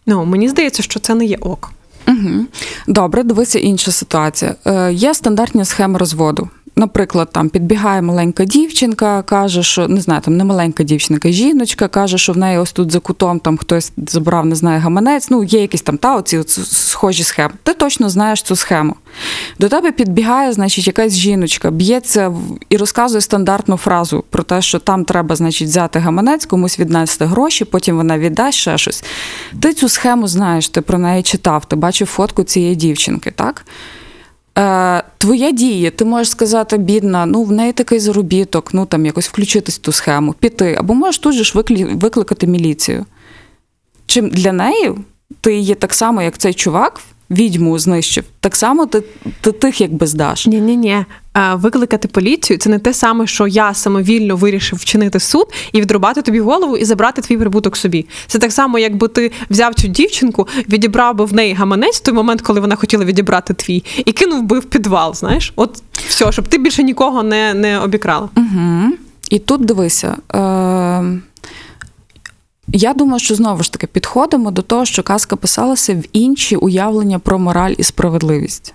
ну 0.05 0.25
мені 0.25 0.49
здається, 0.49 0.83
що 0.83 0.99
це 0.99 1.15
не 1.15 1.25
є 1.25 1.37
ок. 1.41 1.71
Угу. 2.07 2.45
Добре, 2.87 3.23
дивися 3.23 3.59
інша 3.59 3.91
ситуація. 3.91 4.55
Е, 4.65 4.93
є 4.93 5.13
стандартні 5.13 5.65
схеми 5.65 5.99
розводу. 5.99 6.49
Наприклад, 6.75 7.29
там 7.31 7.49
підбігає 7.49 8.01
маленька 8.01 8.45
дівчинка, 8.45 9.21
каже, 9.21 9.63
що 9.63 9.87
не 9.87 10.01
знаю, 10.01 10.21
там 10.21 10.37
не 10.37 10.43
маленька 10.43 10.83
дівчинка, 10.83 11.31
жіночка 11.31 11.87
каже, 11.87 12.17
що 12.17 12.33
в 12.33 12.37
неї 12.37 12.57
ось 12.57 12.71
тут 12.71 12.91
за 12.91 12.99
кутом 12.99 13.39
там 13.39 13.57
хтось 13.57 13.91
забрав, 14.07 14.45
не 14.45 14.55
знаю, 14.55 14.81
гаманець. 14.81 15.29
Ну, 15.29 15.43
є 15.43 15.61
якісь 15.61 15.81
там 15.81 15.97
та 15.97 16.15
оці 16.15 16.43
схожі 16.47 17.23
схеми. 17.23 17.53
Ти 17.63 17.73
точно 17.73 18.09
знаєш 18.09 18.41
цю 18.41 18.55
схему. 18.55 18.95
До 19.59 19.69
тебе 19.69 19.91
підбігає, 19.91 20.53
значить, 20.53 20.87
якась 20.87 21.13
жіночка, 21.13 21.71
б'ється 21.71 22.33
і 22.69 22.77
розказує 22.77 23.21
стандартну 23.21 23.77
фразу 23.77 24.23
про 24.29 24.43
те, 24.43 24.61
що 24.61 24.79
там 24.79 25.05
треба, 25.05 25.35
значить, 25.35 25.67
взяти 25.67 25.99
гаманець, 25.99 26.45
комусь 26.45 26.79
віднести 26.79 27.25
гроші, 27.25 27.65
потім 27.65 27.95
вона 27.97 28.17
віддасть 28.17 28.57
ще 28.57 28.77
щось. 28.77 29.03
Ти 29.61 29.73
цю 29.73 29.89
схему 29.89 30.27
знаєш, 30.27 30.69
ти 30.69 30.81
про 30.81 30.97
неї 30.97 31.23
читав, 31.23 31.65
ти 31.65 31.75
бачив 31.75 32.07
фотку 32.07 32.43
цієї 32.43 32.75
дівчинки, 32.75 33.31
так? 33.31 33.65
Е, 34.57 35.03
твоя 35.17 35.51
дія, 35.51 35.91
ти 35.91 36.05
можеш 36.05 36.29
сказати, 36.29 36.77
бідна, 36.77 37.25
ну 37.25 37.43
в 37.43 37.51
неї 37.51 37.73
такий 37.73 37.99
заробіток, 37.99 38.73
ну 38.73 38.85
там 38.85 39.05
якось 39.05 39.27
включитись 39.27 39.75
в 39.75 39.81
ту 39.81 39.91
схему, 39.91 40.33
піти, 40.33 40.75
або 40.79 40.93
можеш 40.93 41.19
тут 41.19 41.33
же 41.33 41.43
ж 41.43 41.63
викликати 41.95 42.47
міліцію. 42.47 43.05
Чим 44.05 44.29
для 44.29 44.51
неї 44.51 44.91
ти 45.41 45.57
є 45.57 45.75
так 45.75 45.93
само, 45.93 46.21
як 46.21 46.37
цей 46.37 46.53
чувак, 46.53 47.01
відьму 47.29 47.79
знищив, 47.79 48.23
так 48.39 48.55
само 48.55 48.85
ти, 48.85 49.03
ти 49.41 49.51
тих 49.51 49.81
якби 49.81 50.07
здаш. 50.07 50.47
Ні, 50.47 50.61
ні, 50.61 50.77
ні. 50.77 51.05
Викликати 51.53 52.07
поліцію 52.07 52.57
це 52.57 52.69
не 52.69 52.79
те 52.79 52.93
саме, 52.93 53.27
що 53.27 53.47
я 53.47 53.73
самовільно 53.73 54.35
вирішив 54.35 54.79
вчинити 54.79 55.19
суд 55.19 55.47
і 55.73 55.81
відрубати 55.81 56.21
тобі 56.21 56.39
голову 56.39 56.77
і 56.77 56.85
забрати 56.85 57.21
твій 57.21 57.37
прибуток 57.37 57.77
собі. 57.77 58.05
Це 58.27 58.39
так 58.39 58.51
само, 58.51 58.79
якби 58.79 59.07
ти 59.07 59.31
взяв 59.49 59.73
цю 59.73 59.87
дівчинку, 59.87 60.47
відібрав 60.69 61.15
би 61.15 61.25
в 61.25 61.33
неї 61.33 61.53
гаманець 61.53 61.97
в 61.97 62.03
той 62.03 62.13
момент, 62.13 62.41
коли 62.41 62.59
вона 62.59 62.75
хотіла 62.75 63.05
відібрати 63.05 63.53
твій, 63.53 63.83
і 64.05 64.11
кинув 64.11 64.43
би 64.43 64.59
в 64.59 64.65
підвал. 64.65 65.15
Знаєш, 65.15 65.53
от 65.55 65.83
все, 66.07 66.31
щоб 66.31 66.47
ти 66.47 66.57
більше 66.57 66.83
нікого 66.83 67.23
не, 67.23 67.53
не 67.53 67.79
обікрала. 67.79 68.29
Угу. 68.37 68.91
І 69.29 69.39
тут 69.39 69.65
дивися. 69.65 70.17
Е- 70.35 71.19
я 72.73 72.93
думаю, 72.93 73.19
що 73.19 73.35
знову 73.35 73.63
ж 73.63 73.71
таки 73.73 73.87
підходимо 73.87 74.51
до 74.51 74.61
того, 74.61 74.85
що 74.85 75.03
казка 75.03 75.35
писалася 75.35 75.93
в 75.93 76.03
інші 76.13 76.55
уявлення 76.55 77.19
про 77.19 77.39
мораль 77.39 77.73
і 77.77 77.83
справедливість. 77.83 78.73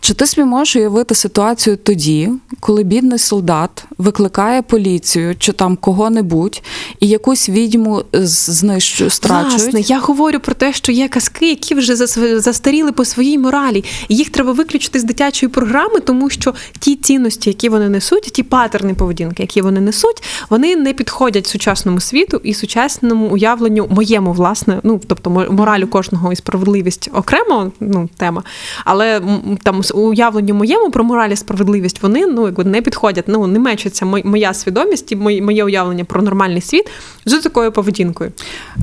Чи 0.00 0.14
ти 0.14 0.26
собі 0.26 0.44
можеш 0.44 0.76
уявити 0.76 1.14
ситуацію 1.14 1.76
тоді, 1.76 2.30
коли 2.60 2.82
бідний 2.82 3.18
солдат 3.18 3.84
викликає 3.98 4.62
поліцію 4.62 5.36
чи 5.38 5.52
там 5.52 5.76
кого-небудь 5.76 6.62
і 7.00 7.08
якусь 7.08 7.48
відьму 7.48 8.02
з- 8.12 8.50
знищують, 8.50 9.12
страчують? 9.12 9.62
Власне, 9.62 9.80
я 9.80 9.98
говорю 10.00 10.40
про 10.40 10.54
те, 10.54 10.72
що 10.72 10.92
є 10.92 11.08
казки, 11.08 11.48
які 11.48 11.74
вже 11.74 11.94
зас- 11.94 12.38
застаріли 12.40 12.92
по 12.92 13.04
своїй 13.04 13.38
моралі, 13.38 13.84
їх 14.08 14.30
треба 14.30 14.52
виключити 14.52 14.98
з 15.00 15.04
дитячої 15.04 15.50
програми, 15.50 16.00
тому 16.00 16.30
що 16.30 16.54
ті 16.78 16.96
цінності, 16.96 17.50
які 17.50 17.68
вони 17.68 17.88
несуть, 17.88 18.22
ті 18.22 18.42
патерни 18.42 18.94
поведінки, 18.94 19.42
які 19.42 19.62
вони 19.62 19.80
несуть, 19.80 20.22
вони 20.50 20.76
не 20.76 20.92
підходять 20.92 21.46
сучасному 21.46 22.00
світу 22.00 22.40
і 22.44 22.54
сучасному 22.54 23.26
уявленню 23.26 23.86
моєму, 23.90 24.32
власне, 24.32 24.80
ну 24.82 25.00
тобто 25.06 25.30
мо- 25.30 25.46
моралю 25.50 25.86
кожного 25.86 26.32
і 26.32 26.36
справедливість 26.36 27.10
окремо, 27.12 27.72
ну 27.80 28.08
тема, 28.16 28.42
але 28.84 29.20
там 29.62 29.82
уявленню 29.94 30.54
моєму 30.54 30.90
про 30.90 31.04
мораль 31.04 31.30
і 31.30 31.36
справедливість 31.36 32.02
вони 32.02 32.26
ну 32.26 32.46
якби 32.46 32.64
не 32.64 32.82
підходять. 32.82 33.24
Ну 33.28 33.46
не 33.46 33.58
мечиться 33.58 34.06
моя 34.06 34.54
свідомість 34.54 35.12
і 35.12 35.16
моє 35.16 35.42
моє 35.42 35.64
уявлення 35.64 36.04
про 36.04 36.22
нормальний 36.22 36.60
світ 36.60 36.90
з 37.24 37.38
такою 37.38 37.72
поведінкою. 37.72 38.32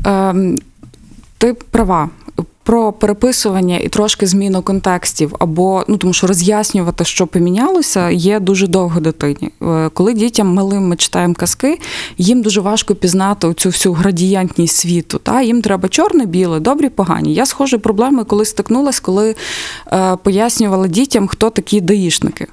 Ем, 0.06 0.58
ти 1.38 1.54
права. 1.54 2.10
Про 2.66 2.94
переписування 2.94 3.78
і 3.78 3.90
трошки 3.90 4.28
зміну 4.28 4.62
контекстів, 4.62 5.36
або 5.40 5.84
ну 5.88 5.98
тому 5.98 6.14
що 6.14 6.28
роз'яснювати, 6.28 7.06
що 7.06 7.28
помінялося, 7.28 8.10
є 8.10 8.40
дуже 8.40 8.68
довго 8.68 9.00
дитині. 9.00 9.50
Е, 9.62 9.90
Коли 9.94 10.14
дітям 10.14 10.48
малим 10.48 10.88
ми 10.88 10.96
читаємо 10.96 11.34
казки, 11.34 11.80
їм 12.18 12.42
дуже 12.42 12.62
важко 12.62 12.96
пізнати 12.96 13.54
цю 13.54 13.70
всю 13.70 13.94
градієнтність 13.94 14.76
світу. 14.76 15.20
Та 15.24 15.42
їм 15.42 15.62
треба 15.62 15.90
чорне, 15.90 16.26
біле, 16.26 16.60
добрі, 16.60 16.90
погані. 16.90 17.34
Я 17.34 17.46
схожі 17.46 17.78
проблеми 17.78 18.24
коли 18.24 18.46
стикнулася, 18.46 19.02
коли 19.04 19.36
е, 19.94 20.16
пояснювала 20.24 20.88
дітям, 20.88 21.28
хто 21.28 21.50
такі 21.50 21.82
даїшники. 21.82 22.48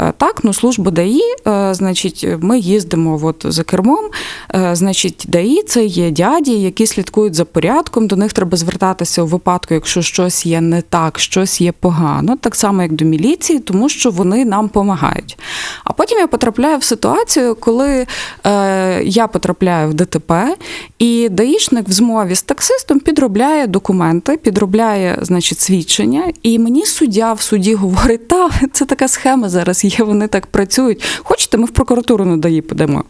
Е, 0.00 0.12
Так, 0.16 0.44
ну 0.44 0.52
служба 0.52 0.90
ДАІ, 0.90 1.22
е, 1.46 1.74
значить, 1.74 2.26
ми 2.40 2.58
їздимо 2.58 3.20
от 3.22 3.46
за 3.48 3.62
кермом. 3.62 4.10
е, 4.54 4.74
Значить, 4.74 5.24
ДАІ 5.28 5.62
це 5.62 5.84
є 5.84 6.10
дяді, 6.10 6.52
які 6.52 6.86
слідкують 6.86 7.34
за 7.34 7.44
порядком. 7.44 8.06
До 8.06 8.16
них 8.16 8.32
треба 8.32 8.56
звертатися 8.56 9.22
у 9.22 9.26
випадку, 9.26 9.74
якщо 9.74 10.02
щось 10.02 10.46
є 10.46 10.60
не 10.60 10.82
так, 10.82 11.18
щось 11.18 11.60
є 11.60 11.72
погано, 11.72 12.36
так 12.36 12.54
само 12.54 12.82
як 12.82 12.92
до 12.92 13.04
міліції, 13.04 13.58
тому 13.58 13.88
що 13.88 14.10
вони 14.10 14.44
нам 14.44 14.66
допомагають. 14.66 15.38
А 15.84 15.92
потім 15.92 16.18
я 16.18 16.26
потрапляю 16.26 16.78
в 16.78 16.84
ситуацію, 16.84 17.54
коли 17.54 18.06
е, 18.46 19.02
я 19.04 19.26
потрапляю 19.26 19.88
в 19.90 19.94
ДТП, 19.94 20.56
і 20.98 21.28
даїшник 21.28 21.88
в 21.88 21.92
змові 21.92 22.34
з 22.34 22.42
таксистом 22.42 23.00
підробляє 23.00 23.66
документи, 23.66 24.36
підробляє, 24.36 25.18
значить, 25.22 25.60
свідчення, 25.60 26.32
і 26.42 26.58
мені 26.58 26.86
суддя 26.86 27.32
в 27.32 27.40
суді 27.40 27.74
говорить: 27.74 28.28
та 28.28 28.50
це 28.72 28.84
така 28.84 29.08
схема 29.08 29.48
зараз 29.48 29.84
є, 29.98 30.04
вони 30.04 30.28
так 30.28 30.46
працюють. 30.46 31.04
Хочете, 31.22 31.58
ми 31.58 31.64
в 31.64 31.70
прокуратуру 31.70 32.24
на 32.24 32.36
ДАІ 32.36 32.60
підемо. 32.60 33.04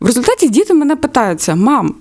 В 0.00 0.06
результаті 0.06 0.48
діти 0.48 0.74
мене 0.74 0.96
питаються: 0.96 1.54
мам. 1.54 1.94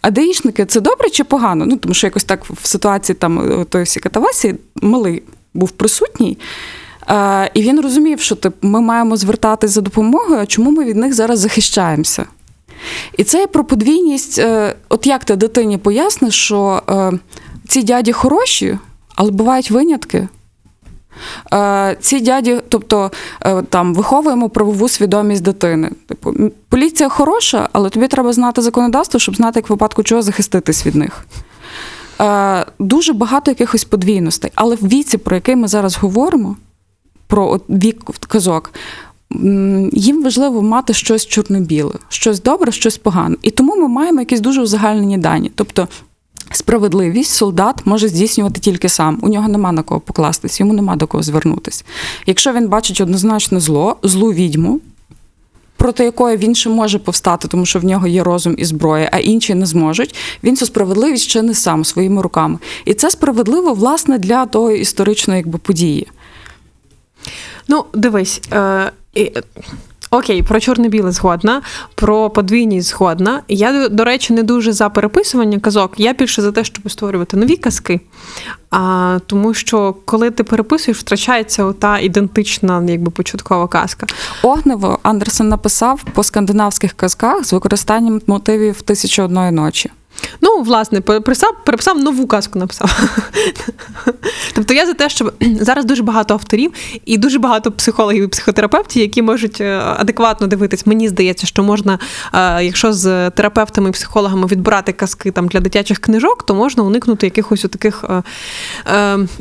А 0.00 0.10
даїшники 0.10 0.64
це 0.66 0.80
добре 0.80 1.10
чи 1.10 1.24
погано? 1.24 1.66
Ну, 1.66 1.76
тому 1.76 1.94
що 1.94 2.06
якось 2.06 2.24
так 2.24 2.44
в 2.50 2.66
ситуації 2.66 3.16
там 3.16 3.64
тої 3.68 3.84
всі 3.84 4.00
катавасі 4.00 4.54
малий 4.82 5.22
був 5.54 5.70
присутній. 5.70 6.38
Е, 7.08 7.50
і 7.54 7.62
він 7.62 7.80
розумів, 7.80 8.20
що 8.20 8.34
тип, 8.34 8.54
ми 8.62 8.80
маємо 8.80 9.16
звертатись 9.16 9.70
за 9.70 9.80
допомогою, 9.80 10.40
а 10.40 10.46
чому 10.46 10.70
ми 10.70 10.84
від 10.84 10.96
них 10.96 11.14
зараз 11.14 11.38
захищаємося? 11.38 12.26
І 13.16 13.24
це 13.24 13.46
про 13.46 13.64
подвійність. 13.64 14.38
е, 14.38 14.74
От 14.88 15.06
як 15.06 15.24
ти 15.24 15.36
дитині 15.36 15.78
поясниш, 15.78 16.34
що 16.34 16.82
е, 16.88 17.12
ці 17.68 17.82
дяді 17.82 18.12
хороші, 18.12 18.78
але 19.14 19.30
бувають 19.30 19.70
винятки. 19.70 20.28
Е, 21.54 21.96
Ці 22.00 22.20
дяді, 22.20 22.60
тобто 22.68 23.10
е, 23.40 23.62
там 23.62 23.94
виховуємо 23.94 24.48
правову 24.48 24.88
свідомість 24.88 25.42
дитини. 25.42 25.90
Типу, 26.08 26.34
поліція 26.68 27.08
хороша, 27.08 27.68
але 27.72 27.90
тобі 27.90 28.08
треба 28.08 28.32
знати 28.32 28.62
законодавство, 28.62 29.20
щоб 29.20 29.36
знати, 29.36 29.58
як 29.58 29.68
в 29.68 29.72
випадку 29.72 30.02
чого 30.02 30.22
захиститись 30.22 30.86
від 30.86 30.94
них. 30.94 31.26
Е, 32.20 32.66
Дуже 32.78 33.12
багато 33.12 33.50
якихось 33.50 33.84
подвійностей. 33.84 34.50
Але 34.54 34.76
в 34.76 34.88
віці, 34.88 35.18
про 35.18 35.36
який 35.36 35.56
ми 35.56 35.68
зараз 35.68 35.96
говоримо, 35.96 36.56
про 37.26 37.60
вік 37.68 38.02
казок, 38.28 38.72
їм 39.92 40.22
важливо 40.22 40.62
мати 40.62 40.94
щось 40.94 41.26
чорно-біле, 41.26 41.94
щось 42.08 42.42
добре, 42.42 42.72
щось 42.72 42.98
погане. 42.98 43.36
І 43.42 43.50
тому 43.50 43.76
ми 43.76 43.88
маємо 43.88 44.20
якісь 44.20 44.40
дуже 44.40 44.62
узагальнені 44.62 45.18
дані. 45.18 45.50
Тобто 45.54 45.88
Справедливість 46.50 47.34
солдат 47.34 47.86
може 47.86 48.08
здійснювати 48.08 48.60
тільки 48.60 48.88
сам. 48.88 49.18
У 49.22 49.28
нього 49.28 49.48
нема 49.48 49.72
на 49.72 49.82
кого 49.82 50.00
покластись, 50.00 50.60
йому 50.60 50.72
нема 50.72 50.96
до 50.96 51.06
кого 51.06 51.22
звернутися. 51.22 51.84
Якщо 52.26 52.52
він 52.52 52.68
бачить 52.68 53.00
однозначно 53.00 53.60
зло, 53.60 53.96
злу 54.02 54.32
відьму, 54.32 54.80
проти 55.76 56.04
якої 56.04 56.36
він 56.36 56.54
ще 56.54 56.70
може 56.70 56.98
повстати, 56.98 57.48
тому 57.48 57.66
що 57.66 57.78
в 57.78 57.84
нього 57.84 58.06
є 58.06 58.22
розум 58.22 58.54
і 58.58 58.64
зброя, 58.64 59.08
а 59.12 59.18
інші 59.18 59.54
не 59.54 59.66
зможуть, 59.66 60.14
він 60.44 60.56
цю 60.56 60.66
справедливість 60.66 61.24
ще 61.24 61.42
не 61.42 61.54
сам 61.54 61.84
своїми 61.84 62.22
руками. 62.22 62.58
І 62.84 62.94
це 62.94 63.10
справедливо, 63.10 63.74
власне, 63.74 64.18
для 64.18 64.46
тої 64.46 64.80
історичної 64.80 65.38
якби, 65.38 65.58
події. 65.58 66.06
Ну, 67.68 67.84
дивись. 67.94 68.40
Е, 68.52 68.92
Окей, 70.10 70.42
про 70.42 70.60
чорне-біле 70.60 71.12
згодна, 71.12 71.62
про 71.94 72.30
подвійність 72.30 72.88
згодна. 72.88 73.42
Я, 73.48 73.88
до 73.88 74.04
речі, 74.04 74.32
не 74.32 74.42
дуже 74.42 74.72
за 74.72 74.88
переписування 74.88 75.60
казок. 75.60 75.92
Я 75.96 76.12
більше 76.12 76.42
за 76.42 76.52
те, 76.52 76.64
щоб 76.64 76.90
створювати 76.90 77.36
нові 77.36 77.56
казки. 77.56 78.00
А, 78.70 79.18
тому 79.26 79.54
що 79.54 79.94
коли 80.04 80.30
ти 80.30 80.44
переписуєш, 80.44 80.98
втрачається 80.98 81.72
та 81.72 81.98
ідентична, 81.98 82.84
якби 82.88 83.10
початкова 83.10 83.68
казка. 83.68 84.06
Огнево 84.42 84.98
Андерсен 85.02 85.48
написав 85.48 86.04
по 86.14 86.22
скандинавських 86.22 86.92
казках 86.92 87.44
з 87.44 87.52
використанням 87.52 88.20
мотивів 88.26 88.82
тисячі 88.82 89.22
одної 89.22 89.52
ночі. 89.52 89.90
Ну, 90.40 90.62
власне, 90.62 91.00
переписав, 91.00 91.54
переписав 91.64 91.98
нову 91.98 92.26
казку, 92.26 92.58
написав. 92.58 93.00
Тобто 94.54 94.74
я 94.74 94.86
за 94.86 94.92
те, 94.92 95.08
щоб 95.08 95.32
зараз 95.60 95.84
дуже 95.84 96.02
багато 96.02 96.34
авторів 96.34 96.72
і 97.04 97.18
дуже 97.18 97.38
багато 97.38 97.72
психологів 97.72 98.24
і 98.24 98.26
психотерапевтів, 98.26 99.02
які 99.02 99.22
можуть 99.22 99.60
е, 99.60 99.82
адекватно 99.96 100.46
дивитись. 100.46 100.86
Мені 100.86 101.08
здається, 101.08 101.46
що 101.46 101.62
можна, 101.62 101.98
е, 102.34 102.64
якщо 102.64 102.92
з 102.92 103.30
терапевтами 103.30 103.88
і 103.88 103.92
психологами 103.92 104.46
відбирати 104.46 104.92
казки 104.92 105.30
там 105.30 105.48
для 105.48 105.60
дитячих 105.60 105.98
книжок, 105.98 106.42
то 106.42 106.54
можна 106.54 106.82
уникнути 106.82 107.26
якихось 107.26 107.62
таких 107.62 108.04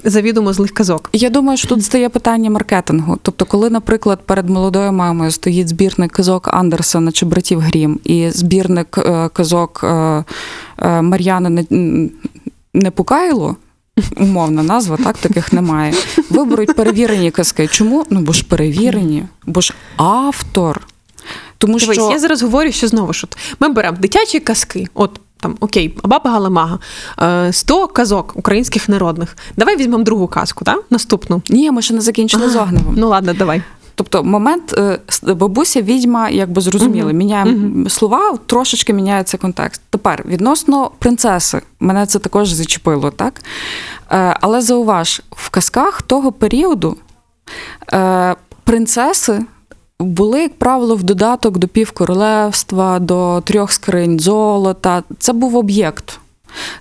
завідомо 0.03 0.53
злих 0.53 0.71
казок. 0.71 1.09
Я 1.13 1.29
думаю, 1.29 1.57
що 1.57 1.67
тут 1.67 1.85
стає 1.85 2.09
питання 2.09 2.49
маркетингу. 2.49 3.19
Тобто, 3.21 3.45
коли, 3.45 3.69
наприклад, 3.69 4.19
перед 4.25 4.49
молодою 4.49 4.91
мамою 4.91 5.31
стоїть 5.31 5.67
збірник 5.67 6.11
казок 6.11 6.49
Андерсона 6.53 7.11
чи 7.11 7.25
братів 7.25 7.59
Грім, 7.59 7.99
і 8.03 8.29
збірник 8.29 8.97
е, 8.97 9.29
казок 9.33 9.85
е, 10.77 10.87
е, 10.87 11.01
Мар'яни 11.01 11.49
Не- 11.49 12.09
Непукайло, 12.73 13.55
умовна 14.17 14.63
назва, 14.63 14.97
так 14.97 15.17
таких 15.17 15.53
немає. 15.53 15.93
Виберуть 16.29 16.75
перевірені 16.75 17.31
казки. 17.31 17.67
Чому? 17.67 18.05
Ну 18.09 18.19
бо 18.19 18.33
ж 18.33 18.45
перевірені, 18.45 19.25
бо 19.45 19.61
ж 19.61 19.73
автор. 19.97 20.87
Тому 21.57 21.79
Дивись, 21.79 21.95
що 21.95 22.11
я 22.11 22.19
зараз 22.19 22.41
говорю, 22.41 22.71
що 22.71 22.87
знову 22.87 23.13
ж 23.13 23.21
от 23.23 23.37
ми 23.59 23.69
беремо 23.69 23.97
дитячі 23.97 24.39
казки. 24.39 24.87
От 24.93 25.19
там 25.39 25.57
окей, 25.59 25.97
баба 26.03 26.31
Галамага, 26.31 26.79
е, 27.21 27.53
100 27.53 27.87
казок 27.87 28.33
українських 28.35 28.89
народних. 28.89 29.37
Давай 29.57 29.77
візьмемо 29.77 30.03
другу 30.03 30.27
казку, 30.27 30.65
так? 30.65 30.83
Наступну. 30.89 31.41
ні, 31.49 31.71
ми 31.71 31.81
ще 31.81 31.93
не 31.93 32.01
закінчили 32.01 32.49
з 32.49 32.55
огневим. 32.55 32.93
Ну 32.97 33.09
ладно, 33.09 33.33
давай. 33.33 33.61
Тобто 33.95 34.23
момент 34.23 34.73
е, 34.77 34.99
бабуся, 35.33 35.81
відьма, 35.81 36.29
якби 36.29 36.61
зрозуміли, 36.61 37.09
Мгм. 37.09 37.17
міняємо 37.17 37.51
Мгм. 37.51 37.89
слова, 37.89 38.37
трошечки 38.45 38.93
міняється 38.93 39.37
контекст. 39.37 39.81
Тепер 39.89 40.23
відносно 40.27 40.91
принцеси, 40.99 41.61
мене 41.79 42.05
це 42.05 42.19
також 42.19 42.49
зачепило, 42.51 43.11
так? 43.11 43.41
Е, 44.11 44.37
Але 44.41 44.61
зауваж, 44.61 45.21
в 45.31 45.49
казках 45.49 46.01
того 46.01 46.31
періоду 46.31 46.97
е, 47.93 48.35
принцеси 48.63 49.41
були, 49.99 50.41
як 50.41 50.53
правило, 50.59 50.95
в 50.95 51.03
додаток 51.03 51.57
до 51.57 51.67
півкоролевства, 51.67 52.99
до 52.99 53.41
трьох 53.45 53.71
скринь 53.71 54.19
золота. 54.19 55.03
Це 55.19 55.33
був 55.33 55.55
об'єкт. 55.55 56.19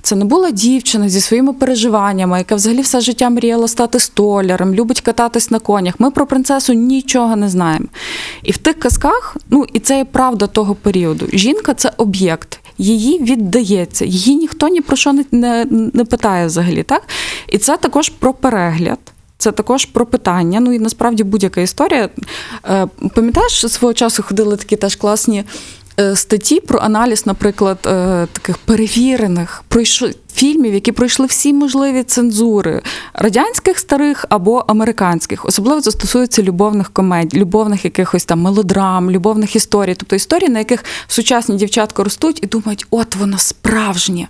Це 0.03 0.17
не 0.17 0.25
була 0.25 0.51
дівчина 0.51 1.09
зі 1.09 1.21
своїми 1.21 1.53
переживаннями, 1.53 2.39
яка 2.39 2.55
взагалі 2.55 2.81
все 2.81 3.01
життя 3.01 3.31
мріяла 3.31 3.69
стати 3.69 4.01
столярем, 4.01 4.75
любить 4.75 5.01
кататись 5.01 5.51
на 5.51 5.59
конях. 5.59 5.95
Ми 5.99 6.11
про 6.11 6.27
принцесу 6.27 6.73
нічого 6.73 7.37
не 7.37 7.49
знаємо. 7.49 7.87
І 8.43 8.53
в 8.53 8.59
тих 8.59 8.79
казках, 8.79 9.37
ну 9.51 9.67
і 9.73 9.79
це 9.79 9.97
є 9.97 10.05
правда 10.05 10.47
того 10.47 10.75
періоду. 10.75 11.27
Жінка 11.33 11.75
це 11.75 11.93
об'єкт. 11.97 12.61
Її 12.79 13.19
віддається, 13.19 14.05
її 14.05 14.37
ніхто 14.37 14.69
ні 14.69 14.81
про 14.81 14.97
що 14.97 15.13
не, 15.13 15.25
не, 15.31 15.67
не 15.71 16.05
питає 16.05 16.47
взагалі, 16.47 16.83
так? 16.83 17.03
І 17.49 17.59
це 17.59 17.77
також 17.77 18.09
про 18.09 18.35
перегляд. 18.35 18.99
Це 19.39 19.53
також 19.53 19.85
про 19.85 20.07
питання. 20.07 20.61
Ну 20.61 20.73
і 20.73 20.79
насправді 20.79 21.25
будь-яка 21.25 21.61
історія. 21.61 22.09
Е, 22.69 22.87
Пам'ятаєш, 23.15 23.73
свого 23.73 23.95
часу 23.95 24.23
ходили 24.23 24.57
такі 24.57 24.77
теж 24.77 24.97
класні 24.97 25.45
статті 26.15 26.61
про 26.61 26.79
аналіз, 26.79 27.27
наприклад, 27.27 27.79
е, 27.87 28.27
таких 28.33 28.59
перевірених 28.59 29.65
пройшли 29.69 30.15
фільмів, 30.35 30.75
які 30.75 30.93
пройшли 30.93 31.27
всі 31.27 31.53
можливі 31.53 32.03
цензури 32.03 32.83
радянських 33.15 33.79
старих 33.79 34.25
або 34.29 34.65
американських. 34.69 35.45
Особливо 35.45 35.81
це 35.81 35.91
стосується 35.91 36.43
любовних 36.43 36.91
комедій, 36.91 37.39
любовних 37.39 37.85
якихось 37.85 38.25
там 38.25 38.41
мелодрам, 38.41 39.11
любовних 39.11 39.57
історій, 39.57 39.95
тобто 39.99 40.17
історії, 40.17 40.49
на 40.51 40.59
яких 40.59 40.85
сучасні 41.07 41.57
дівчатка 41.57 42.05
ростуть 42.05 42.39
і 42.43 42.47
думають, 42.47 42.87
от 42.91 43.17
воно 43.17 43.39
справжнє. 43.39 44.29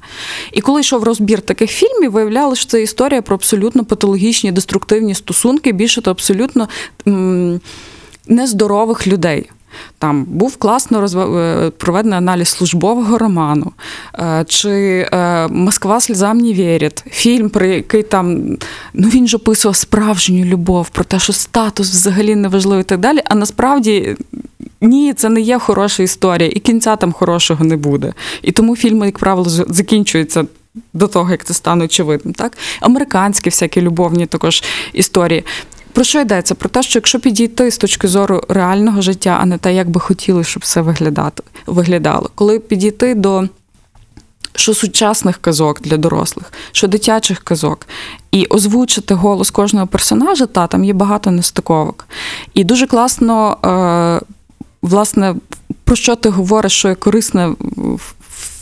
І 0.52 0.60
коли 0.60 0.80
йшов 0.80 1.02
розбір 1.02 1.40
таких 1.40 1.70
фільмів, 1.70 2.12
виявлялося, 2.12 2.60
що 2.60 2.70
це 2.70 2.82
історія 2.82 3.22
про 3.22 3.36
абсолютно 3.36 3.84
патологічні 3.84 4.52
деструктивні 4.52 5.14
стосунки, 5.14 5.72
більше 5.72 6.02
то 6.02 6.10
абсолютно 6.10 6.68
м- 7.08 7.60
нездорових 8.28 9.06
людей. 9.06 9.50
Там 9.98 10.24
був 10.24 10.56
класно 10.56 11.00
розва- 11.00 11.38
е, 11.38 11.70
проведений 11.70 12.18
аналіз 12.18 12.48
службового 12.48 13.18
роману, 13.18 13.72
Е, 14.18 14.44
чи 14.48 14.70
е, 15.12 15.48
Москва 15.48 16.00
сльзам 16.00 16.38
не 16.38 16.52
вірить. 16.52 17.04
Фільм, 17.10 17.48
про 17.50 17.66
який 17.66 18.02
там 18.02 18.56
ну 18.94 19.08
він 19.08 19.28
ж 19.28 19.36
описував 19.36 19.76
справжню 19.76 20.44
любов, 20.44 20.88
про 20.88 21.04
те, 21.04 21.18
що 21.18 21.32
статус 21.32 21.90
взагалі 21.90 22.34
не 22.36 22.48
важливий 22.48 22.80
і 22.80 22.84
так 22.84 23.00
далі. 23.00 23.20
А 23.24 23.34
насправді 23.34 24.16
ні, 24.80 25.12
це 25.14 25.28
не 25.28 25.40
є 25.40 25.58
хороша 25.58 26.02
історія, 26.02 26.50
і 26.54 26.58
кінця 26.60 26.96
там 26.96 27.12
хорошого 27.12 27.64
не 27.64 27.76
буде. 27.76 28.12
І 28.42 28.52
тому 28.52 28.76
фільми, 28.76 29.06
як 29.06 29.18
правило, 29.18 29.48
закінчуються. 29.50 30.44
До 30.92 31.08
того, 31.08 31.30
як 31.30 31.44
це 31.44 31.54
стане 31.54 31.84
очевидним, 31.84 32.34
так? 32.34 32.58
Американські 32.80 33.50
всякі 33.50 33.80
любовні 33.80 34.26
також 34.26 34.62
історії. 34.92 35.44
Про 35.94 36.04
що 36.04 36.20
йдеться? 36.20 36.54
Про 36.54 36.68
те, 36.68 36.82
що 36.82 36.98
якщо 36.98 37.20
підійти 37.20 37.70
з 37.70 37.78
точки 37.78 38.08
зору 38.08 38.42
реального 38.48 39.02
життя, 39.02 39.38
а 39.40 39.46
не 39.46 39.58
те, 39.58 39.74
як 39.74 39.90
би 39.90 40.00
хотіли, 40.00 40.44
щоб 40.44 40.62
все 40.62 40.80
виглядало. 41.66 42.30
Коли 42.34 42.58
підійти 42.58 43.14
до 43.14 43.48
що 44.56 44.74
сучасних 44.74 45.38
казок 45.38 45.80
для 45.80 45.96
дорослих, 45.96 46.52
що 46.72 46.88
дитячих 46.88 47.38
казок, 47.38 47.86
і 48.30 48.46
озвучити 48.46 49.14
голос 49.14 49.50
кожного 49.50 49.86
персонажа, 49.86 50.46
та 50.46 50.66
там 50.66 50.84
є 50.84 50.92
багато 50.92 51.30
нестиковок. 51.30 52.06
І 52.54 52.64
дуже 52.64 52.86
класно, 52.86 53.56
е, 53.64 54.26
власне, 54.82 55.34
про 55.84 55.96
що 55.96 56.16
ти 56.16 56.28
говориш, 56.28 56.72
що 56.72 56.88
є 56.88 56.94
корисне 56.94 57.54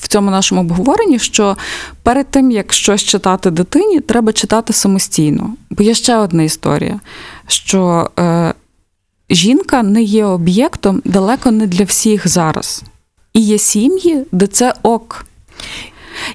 в- 0.02 0.08
цьому 0.08 0.30
нашому 0.30 0.60
обговоренні, 0.60 1.18
що 1.18 1.56
перед 2.02 2.26
тим, 2.30 2.50
як 2.50 2.72
щось 2.72 3.02
читати 3.02 3.50
дитині, 3.50 4.00
треба 4.00 4.32
читати 4.32 4.72
самостійно. 4.72 5.54
Бо 5.70 5.82
є 5.82 5.94
ще 5.94 6.16
одна 6.16 6.42
історія, 6.42 7.00
що 7.46 8.10
е, 8.18 8.54
жінка 9.30 9.82
не 9.82 10.02
є 10.02 10.24
об'єктом 10.24 11.02
далеко 11.04 11.50
не 11.50 11.66
для 11.66 11.84
всіх 11.84 12.28
зараз. 12.28 12.82
І 13.32 13.40
є 13.40 13.58
сім'ї, 13.58 14.24
де 14.32 14.46
це 14.46 14.74
ок. 14.82 15.26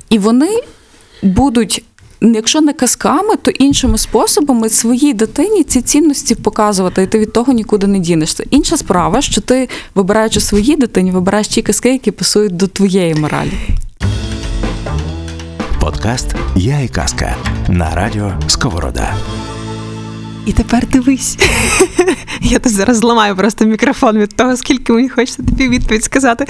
І 0.09 0.19
вони 0.19 0.59
будуть, 1.23 1.83
якщо 2.21 2.61
не 2.61 2.73
казками, 2.73 3.35
то 3.41 3.51
іншими 3.51 3.97
способами 3.97 4.69
своїй 4.69 5.13
дитині 5.13 5.63
ці 5.63 5.81
цінності 5.81 6.35
показувати, 6.35 7.03
і 7.03 7.07
ти 7.07 7.19
від 7.19 7.33
того 7.33 7.53
нікуди 7.53 7.87
не 7.87 7.99
дінешся. 7.99 8.43
Інша 8.49 8.77
справа, 8.77 9.21
що 9.21 9.41
ти, 9.41 9.69
вибираючи 9.95 10.39
своїй 10.39 10.75
дитині, 10.75 11.11
вибираєш 11.11 11.47
ті 11.47 11.61
казки, 11.61 11.89
які 11.89 12.11
пасують 12.11 12.55
до 12.55 12.67
твоєї 12.67 13.15
моралі. 13.15 13.53
Подкаст 15.79 16.35
Я 16.55 16.79
і 16.79 16.87
казка 16.87 17.35
на 17.67 17.95
радіо 17.95 18.33
Сковорода. 18.47 19.13
І 20.45 20.53
тепер 20.53 20.87
дивись. 20.87 21.37
Я 22.51 22.59
тут 22.59 22.71
зараз 22.71 22.97
зламаю 22.97 23.35
просто 23.35 23.65
мікрофон 23.65 24.17
від 24.17 24.35
того, 24.35 24.57
скільки 24.57 24.93
мені 24.93 25.09
хочеться 25.09 25.43
тобі 25.43 25.69
відповідь 25.69 26.03
сказати. 26.03 26.45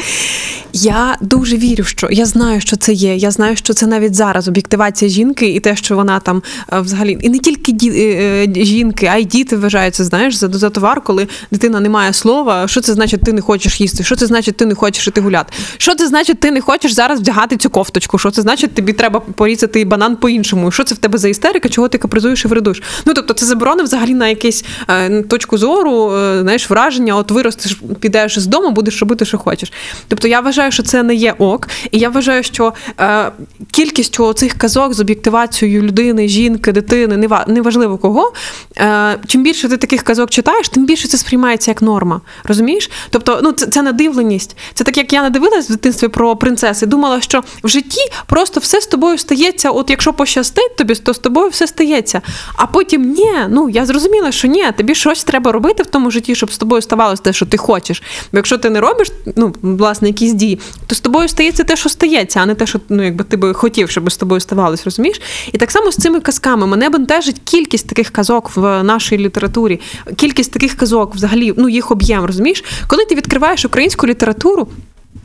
Я 0.73 1.17
дуже 1.21 1.57
вірю, 1.57 1.83
що 1.83 2.07
я 2.12 2.25
знаю, 2.25 2.62
що 2.62 2.75
це 2.75 2.93
є. 2.93 3.15
Я 3.15 3.31
знаю, 3.31 3.55
що 3.55 3.73
це 3.73 3.88
навіть 3.88 4.15
зараз 4.15 4.47
об'єктивація 4.47 5.12
жінки 5.12 5.47
і 5.47 5.60
те, 5.60 5.75
що 5.75 5.95
вона 5.95 6.19
там 6.19 6.43
е, 6.73 6.79
взагалі, 6.79 7.17
і 7.21 7.29
не 7.29 7.39
тільки 7.39 7.71
ді, 7.71 7.89
е, 7.89 8.47
е, 8.60 8.65
жінки, 8.65 9.05
а 9.05 9.17
й 9.17 9.25
діти 9.25 9.57
вважаються, 9.57 10.03
знаєш, 10.03 10.36
за, 10.36 10.47
за 10.47 10.69
товар, 10.69 11.01
коли 11.01 11.27
дитина 11.51 11.79
не 11.79 11.89
має 11.89 12.13
слова. 12.13 12.67
Що 12.67 12.81
це 12.81 12.93
значить, 12.93 13.21
ти 13.21 13.33
не 13.33 13.41
хочеш 13.41 13.81
їсти? 13.81 14.03
Що 14.03 14.15
це 14.15 14.25
значить, 14.25 14.57
ти 14.57 14.65
не 14.65 14.75
хочеш 14.75 15.07
іти 15.07 15.21
гуляти? 15.21 15.53
Що 15.77 15.95
це 15.95 16.07
значить, 16.07 16.39
ти 16.39 16.51
не 16.51 16.62
хочеш 16.62 16.91
зараз 16.91 17.19
вдягати 17.19 17.57
цю 17.57 17.69
кофточку? 17.69 18.17
Що 18.17 18.31
це 18.31 18.41
значить, 18.41 18.73
тобі 18.73 18.93
треба 18.93 19.19
порізати 19.19 19.86
банан 19.86 20.15
по-іншому? 20.15 20.71
Що 20.71 20.83
це 20.83 20.95
в 20.95 20.97
тебе 20.97 21.17
за 21.17 21.27
істерика? 21.27 21.69
Чого 21.69 21.88
ти 21.88 21.97
капризуєш 21.97 22.45
і 22.45 22.47
вредуєш? 22.47 22.81
Ну 23.05 23.13
тобто, 23.13 23.33
це 23.33 23.45
заборона 23.45 23.83
взагалі 23.83 24.13
на 24.13 24.27
якусь 24.27 24.65
е, 24.89 25.21
точку 25.21 25.57
зору. 25.57 25.87
Зору, 25.88 26.15
е, 26.17 26.41
знаєш, 26.41 26.69
враження, 26.69 27.15
от 27.15 27.32
виростеш, 27.32 27.82
підеш 28.00 28.39
з 28.39 28.45
дому, 28.45 28.71
будеш 28.71 29.00
робити, 29.00 29.26
що 29.26 29.38
хочеш. 29.38 29.73
Тобто 30.08 30.28
я 30.28 30.39
вважаю, 30.39 30.71
що 30.71 30.84
це 30.84 31.04
не 31.04 31.15
є 31.15 31.36
ок. 31.38 31.67
І 31.91 32.00
я 32.00 32.10
вважаю, 32.10 32.43
що 32.43 32.73
е, 33.00 33.32
кількістю 33.71 34.34
цих 34.34 34.54
казок 34.54 34.93
з 34.93 35.00
об'єктивацією 35.00 35.82
людини, 35.82 36.28
жінки, 36.28 36.71
дитини, 36.71 37.30
неважливо 37.47 37.97
кого. 37.97 38.34
Е, 38.78 39.17
чим 39.28 39.43
більше 39.43 39.69
ти 39.69 39.78
таких 39.78 40.04
казок 40.04 40.30
читаєш, 40.30 40.69
тим 40.69 40.86
більше 40.86 41.08
це 41.08 41.17
сприймається 41.17 41.71
як 41.71 41.82
норма. 41.82 42.21
Розумієш? 42.43 42.91
Тобто, 43.10 43.39
ну 43.43 43.52
це, 43.52 43.65
це 43.65 43.82
надивленість. 43.82 44.58
Це 44.73 44.84
так, 44.84 44.97
як 44.97 45.13
я 45.13 45.23
надивилась 45.23 45.69
в 45.69 45.71
дитинстві 45.71 46.08
про 46.08 46.36
принцеси, 46.36 46.86
думала, 46.86 47.21
що 47.21 47.43
в 47.63 47.67
житті 47.67 48.02
просто 48.26 48.60
все 48.60 48.82
з 48.82 48.88
тобою 48.88 49.17
стається. 49.17 49.71
От 49.71 49.89
якщо 49.89 50.13
пощастить 50.13 50.76
тобі, 50.78 50.95
то 50.95 51.13
з 51.13 51.19
тобою 51.19 51.50
все 51.50 51.67
стається. 51.67 52.21
А 52.56 52.65
потім 52.65 53.12
ні, 53.12 53.34
ну 53.50 53.69
я 53.69 53.86
зрозуміла, 53.86 54.32
що 54.32 54.47
ні, 54.47 54.65
тобі 54.78 54.95
щось 54.95 55.23
треба 55.23 55.52
робити 55.52 55.66
в 55.73 55.86
тому 55.86 56.12
житті, 56.12 56.36
щоб 56.36 56.51
з 56.51 56.58
тобою 56.58 56.82
ставалося 56.82 57.21
те, 57.23 57.34
що 57.34 57.45
ти 57.45 57.58
хочеш. 57.58 58.03
Бо 58.32 58.38
якщо 58.38 58.58
ти 58.58 58.69
не 58.69 58.80
робиш, 58.80 59.12
ну 59.36 59.56
власне, 59.62 60.08
якісь 60.08 60.34
дії, 60.34 60.60
то 60.88 60.95
з 60.95 60.99
тобою 60.99 61.27
стається 61.27 61.63
те, 61.63 61.75
що 61.75 61.89
стається, 61.89 62.39
а 62.39 62.45
не 62.45 62.56
те, 62.56 62.65
що 62.65 62.80
ну 62.89 63.03
якби 63.03 63.23
ти 63.23 63.38
би 63.38 63.53
хотів, 63.53 63.89
щоб 63.89 64.12
з 64.12 64.17
тобою 64.17 64.41
ставалось, 64.41 64.86
розумієш? 64.86 65.21
І 65.53 65.58
так 65.58 65.71
само 65.71 65.91
з 65.91 65.95
цими 65.95 66.19
казками 66.19 66.67
мене 66.67 66.89
бентежить 66.89 67.41
кількість 67.43 67.88
таких 67.88 68.10
казок 68.10 68.51
в 68.56 68.84
нашій 68.84 69.17
літературі, 69.17 69.80
кількість 70.15 70.51
таких 70.51 70.73
казок, 70.73 71.15
взагалі, 71.15 71.53
ну 71.58 71.69
їх 71.69 71.91
об'єм, 71.91 72.25
розумієш? 72.25 72.63
Коли 72.88 73.06
ти 73.06 73.15
відкриваєш 73.15 73.65
українську 73.65 74.08
літературу. 74.08 74.67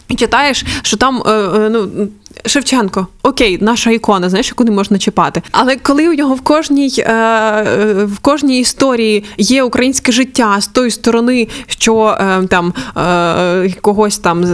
І 0.08 0.14
читаєш, 0.14 0.64
що 0.82 0.96
там 0.96 1.22
е, 1.26 1.30
е, 1.30 1.68
ну, 1.70 2.08
Шевченко, 2.46 3.06
окей, 3.22 3.58
наша 3.60 3.90
ікона, 3.90 4.28
знаєш, 4.28 4.48
яку 4.48 4.64
не 4.64 4.70
можна 4.70 4.98
чіпати. 4.98 5.42
Але 5.50 5.76
коли 5.76 6.08
у 6.08 6.14
нього 6.14 6.34
в 6.34 6.40
кожній, 6.40 6.94
е, 6.98 7.12
е, 7.12 8.04
в 8.04 8.18
кожній 8.18 8.60
історії 8.60 9.24
є 9.38 9.62
українське 9.62 10.12
життя 10.12 10.56
з 10.60 10.66
тої 10.66 10.90
сторони, 10.90 11.48
що 11.66 12.16
е, 12.20 12.46
там 12.46 12.74
е, 12.96 13.74
когось 13.80 14.18
там 14.18 14.44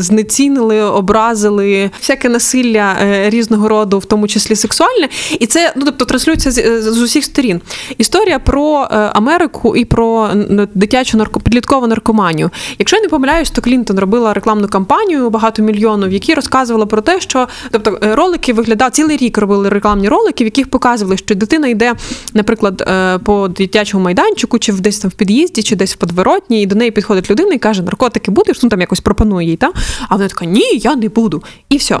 знецінили, 0.00 0.82
образили, 0.82 1.90
всяке 2.00 2.28
насилля 2.28 2.96
е, 3.02 3.30
різного 3.30 3.68
роду, 3.68 3.98
в 3.98 4.04
тому 4.04 4.28
числі 4.28 4.56
сексуальне, 4.56 5.08
і 5.40 5.46
це 5.46 5.72
ну 5.76 5.84
тобто 5.84 6.04
транслюється 6.04 6.50
з, 6.50 6.82
з 6.82 7.02
усіх 7.02 7.24
сторін. 7.24 7.60
Історія 7.98 8.38
про 8.38 8.88
е, 8.90 8.96
Америку 8.96 9.76
і 9.76 9.84
про 9.84 10.30
дитячу 10.74 11.16
нарко, 11.16 11.40
підліткову 11.40 11.86
наркоманію. 11.86 12.50
Якщо 12.78 12.96
я 12.96 13.02
не 13.02 13.08
помиляюсь, 13.08 13.50
то 13.50 13.62
Клінтон 13.62 13.98
робила 13.98 14.34
рекламну 14.34 14.68
кампанію 14.68 15.30
багато 15.30 15.62
мільйонів, 15.62 16.08
в 16.08 16.12
якій 16.12 16.34
розказувала 16.34 16.86
про 16.86 17.00
те, 17.00 17.20
що 17.24 17.48
тобто 17.70 17.98
е, 18.02 18.14
ролики 18.14 18.52
виглядали 18.52 18.90
цілий 18.90 19.16
рік 19.16 19.38
робили 19.38 19.68
рекламні 19.68 20.08
ролики, 20.08 20.44
в 20.44 20.46
яких 20.46 20.70
показували, 20.70 21.16
що 21.16 21.34
дитина 21.34 21.68
йде, 21.68 21.94
наприклад, 22.34 22.84
е, 22.88 23.18
по 23.18 23.48
дитячому 23.48 24.04
майданчику, 24.04 24.58
чи 24.58 24.72
десь 24.72 24.98
там 24.98 25.10
в 25.10 25.14
під'їзді, 25.14 25.62
чи 25.62 25.76
десь 25.76 25.94
в 25.94 25.96
подворотні, 25.96 26.62
і 26.62 26.66
до 26.66 26.74
неї 26.74 26.90
підходить 26.90 27.30
людина 27.30 27.54
і 27.54 27.58
каже: 27.58 27.82
наркотики 27.82 28.30
будеш? 28.30 28.62
Ну 28.62 28.68
там 28.68 28.80
якось 28.80 29.00
пропонує 29.00 29.48
їй, 29.48 29.56
та? 29.56 29.72
А 30.08 30.14
вона 30.16 30.28
така: 30.28 30.44
ні, 30.44 30.80
я 30.82 30.96
не 30.96 31.08
буду. 31.08 31.42
І 31.68 31.76
все. 31.76 32.00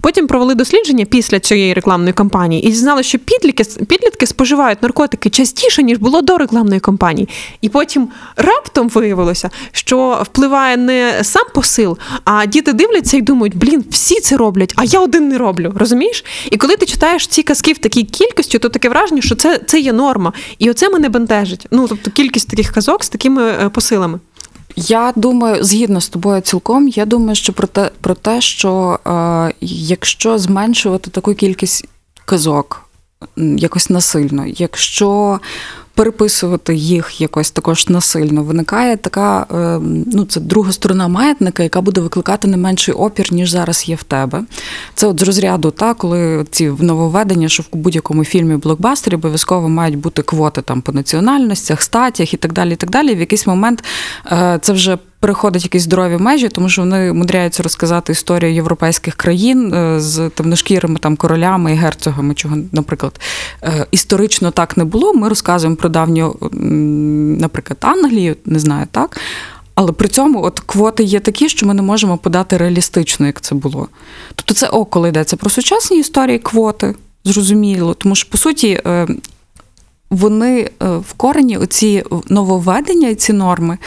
Потім 0.00 0.26
провели 0.26 0.54
дослідження 0.54 1.04
після 1.04 1.40
цієї 1.40 1.74
рекламної 1.74 2.12
кампанії 2.12 2.66
і 2.66 2.70
дізнали, 2.70 3.02
що 3.02 3.18
підлітки, 3.18 3.64
підлітки 3.64 4.26
споживають 4.26 4.82
наркотики 4.82 5.30
частіше, 5.30 5.82
ніж 5.82 5.98
було 5.98 6.22
до 6.22 6.38
рекламної 6.38 6.80
кампанії. 6.80 7.28
І 7.60 7.68
потім 7.68 8.08
раптом 8.36 8.88
виявилося, 8.88 9.50
що 9.72 10.22
впливає 10.22 10.76
не 10.76 11.20
сам 11.22 11.46
посил, 11.54 11.98
а 12.24 12.46
діти 12.46 12.72
дивляться 12.72 13.16
і 13.16 13.22
думають, 13.22 13.56
блін, 13.56 13.84
всі 13.90 14.20
це 14.20 14.36
роблять, 14.36 14.63
а 14.76 14.84
я 14.84 15.00
один 15.00 15.28
не 15.28 15.38
роблю. 15.38 15.72
Розумієш? 15.76 16.24
І 16.50 16.56
коли 16.56 16.76
ти 16.76 16.86
читаєш 16.86 17.26
ці 17.26 17.42
казки 17.42 17.72
в 17.72 17.78
такій 17.78 18.02
кількості, 18.02 18.58
то 18.58 18.68
таке 18.68 18.88
враження, 18.88 19.22
що 19.22 19.34
це, 19.34 19.60
це 19.66 19.80
є 19.80 19.92
норма. 19.92 20.32
І 20.58 20.70
оце 20.70 20.88
мене 20.88 21.08
бентежить. 21.08 21.66
Ну, 21.70 21.88
тобто 21.88 22.10
кількість 22.10 22.48
таких 22.48 22.72
казок 22.72 23.04
з 23.04 23.08
такими 23.08 23.42
е, 23.42 23.68
посилами. 23.68 24.18
Я 24.76 25.12
думаю, 25.16 25.64
згідно 25.64 26.00
з 26.00 26.08
тобою 26.08 26.40
цілком, 26.40 26.88
я 26.88 27.04
думаю, 27.04 27.34
що 27.34 27.52
про 27.52 27.66
те, 27.66 27.90
про 28.00 28.14
те 28.14 28.40
що 28.40 28.98
е, 29.06 29.54
якщо 29.60 30.38
зменшувати 30.38 31.10
таку 31.10 31.34
кількість 31.34 31.84
казок 32.24 32.88
якось 33.36 33.90
насильно, 33.90 34.46
якщо 34.46 35.40
переписувати 35.94 36.74
їх 36.74 37.20
якось 37.20 37.50
також 37.50 37.88
насильно, 37.88 38.42
виникає 38.42 38.96
така, 38.96 39.46
е, 39.54 39.78
ну 40.12 40.24
це 40.24 40.40
друга 40.40 40.72
сторона 40.72 41.08
маятника, 41.08 41.62
яка 41.62 41.80
буде 41.80 42.00
викликати 42.00 42.48
не 42.48 42.56
менший 42.56 42.94
опір, 42.94 43.32
ніж 43.32 43.50
зараз 43.50 43.88
є 43.88 43.94
в 43.94 44.02
тебе. 44.02 44.44
Це 44.94 45.06
от 45.06 45.20
з 45.20 45.22
розряду, 45.22 45.70
та, 45.70 45.94
коли 45.94 46.44
ці 46.50 46.72
нововведення, 46.78 47.48
що 47.48 47.62
в 47.62 47.76
будь-якому 47.76 48.24
фільмі 48.24 48.56
блокбастері 48.56 49.14
обов'язково 49.14 49.68
мають 49.68 49.98
бути 49.98 50.22
квоти 50.22 50.62
там 50.62 50.80
по 50.80 50.92
національностях, 50.92 51.82
статях 51.82 52.34
і 52.34 52.36
так 52.36 52.52
далі. 52.52 52.72
І 52.72 52.76
так 52.76 52.90
далі. 52.90 53.14
В 53.14 53.20
якийсь 53.20 53.46
момент 53.46 53.84
е, 54.32 54.58
це 54.62 54.72
вже. 54.72 54.98
Переходить 55.24 55.64
якісь 55.64 55.82
здорові 55.82 56.16
межі, 56.16 56.48
тому 56.48 56.68
що 56.68 56.82
вони 56.82 57.12
мудряються 57.12 57.62
розказати 57.62 58.12
історію 58.12 58.54
європейських 58.54 59.14
країн 59.14 59.74
е, 59.74 60.00
з 60.00 60.28
темношкірими 60.28 60.98
там 60.98 61.16
королями 61.16 61.72
і 61.72 61.74
герцогами, 61.74 62.34
чого, 62.34 62.56
наприклад, 62.72 63.20
е, 63.62 63.86
історично 63.90 64.50
так 64.50 64.76
не 64.76 64.84
було. 64.84 65.14
Ми 65.14 65.28
розказуємо 65.28 65.76
про 65.76 65.88
давню, 65.88 66.36
наприклад, 67.40 67.78
Англію, 67.80 68.36
не 68.44 68.58
знаю, 68.58 68.86
так. 68.90 69.20
Але 69.74 69.92
при 69.92 70.08
цьому 70.08 70.44
от 70.44 70.60
квоти 70.60 71.02
є 71.02 71.20
такі, 71.20 71.48
що 71.48 71.66
ми 71.66 71.74
не 71.74 71.82
можемо 71.82 72.18
подати 72.18 72.56
реалістично, 72.56 73.26
як 73.26 73.40
це 73.40 73.54
було. 73.54 73.88
Тобто, 74.34 74.54
це 74.54 74.68
о, 74.68 74.84
коли 74.84 75.08
йдеться 75.08 75.36
про 75.36 75.50
сучасні 75.50 75.98
історії, 75.98 76.38
квоти, 76.38 76.94
зрозуміло. 77.24 77.94
Тому 77.94 78.14
що, 78.14 78.30
по 78.30 78.38
суті, 78.38 78.80
е, 78.86 79.06
вони 80.14 80.70
е, 80.82 80.96
в 80.96 81.12
корені, 81.12 81.58
оці 81.58 82.02
нововведення 82.28 83.08
і 83.08 83.14
ці 83.14 83.32
норми, 83.32 83.78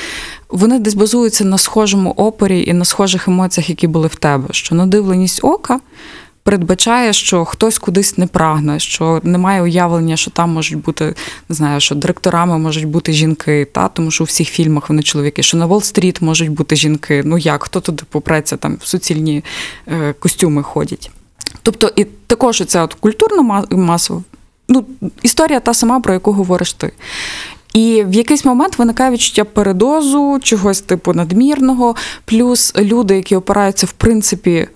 вони 0.50 0.80
десь 0.80 0.94
базуються 0.94 1.46
на 1.46 1.58
схожому 1.58 2.12
опорі 2.12 2.64
і 2.68 2.74
на 2.74 2.86
схожих 2.86 3.28
емоціях, 3.28 3.70
які 3.70 3.88
були 3.88 4.08
в 4.08 4.16
тебе. 4.16 4.48
Що 4.52 4.76
надивленість 4.76 5.40
ока 5.44 5.80
передбачає, 6.44 7.14
що 7.14 7.46
хтось 7.46 7.78
кудись 7.78 8.18
не 8.18 8.28
прагне, 8.28 8.80
що 8.80 9.22
немає 9.24 9.62
уявлення, 9.62 10.18
що 10.18 10.32
там 10.32 10.50
можуть 10.50 10.82
бути, 10.82 11.16
не 11.50 11.56
знаю, 11.56 11.80
що 11.80 11.96
директорами 11.96 12.58
можуть 12.58 12.86
бути 12.86 13.14
жінки, 13.14 13.68
та 13.72 13.88
тому 13.88 14.12
що 14.12 14.24
у 14.24 14.28
всіх 14.28 14.50
фільмах 14.50 14.90
вони 14.90 15.04
чоловіки, 15.04 15.44
що 15.44 15.58
на 15.58 15.68
Уолл-стріт 15.68 16.24
можуть 16.24 16.50
бути 16.50 16.76
жінки. 16.76 17.22
Ну 17.26 17.38
як, 17.38 17.64
хто 17.64 17.80
туди 17.80 18.04
попреться, 18.10 18.58
там 18.58 18.78
в 18.82 18.88
суцільні 18.88 19.44
е, 19.88 20.14
костюми 20.20 20.64
ходять. 20.64 21.12
Тобто, 21.62 21.92
і 21.96 22.04
також 22.04 22.64
ця 22.68 22.84
от 22.84 22.94
культурна 22.94 23.42
ма- 23.42 23.66
маса, 23.72 24.14
ну, 24.70 24.86
історія 25.22 25.60
та 25.60 25.74
сама, 25.74 26.00
про 26.00 26.14
яку 26.14 26.32
говориш 26.32 26.74
ти. 26.74 26.92
І 27.74 28.04
в 28.04 28.14
якийсь 28.14 28.46
момент 28.46 28.80
виникає 28.80 29.12
відчуття 29.12 29.44
передозу, 29.44 30.40
чогось 30.44 30.82
типу 30.82 31.14
надмірного, 31.14 31.96
плюс 32.26 32.76
люди, 32.78 33.16
які 33.16 33.36
опираються, 33.36 33.86
в 33.86 33.92
принципі, 33.92 34.68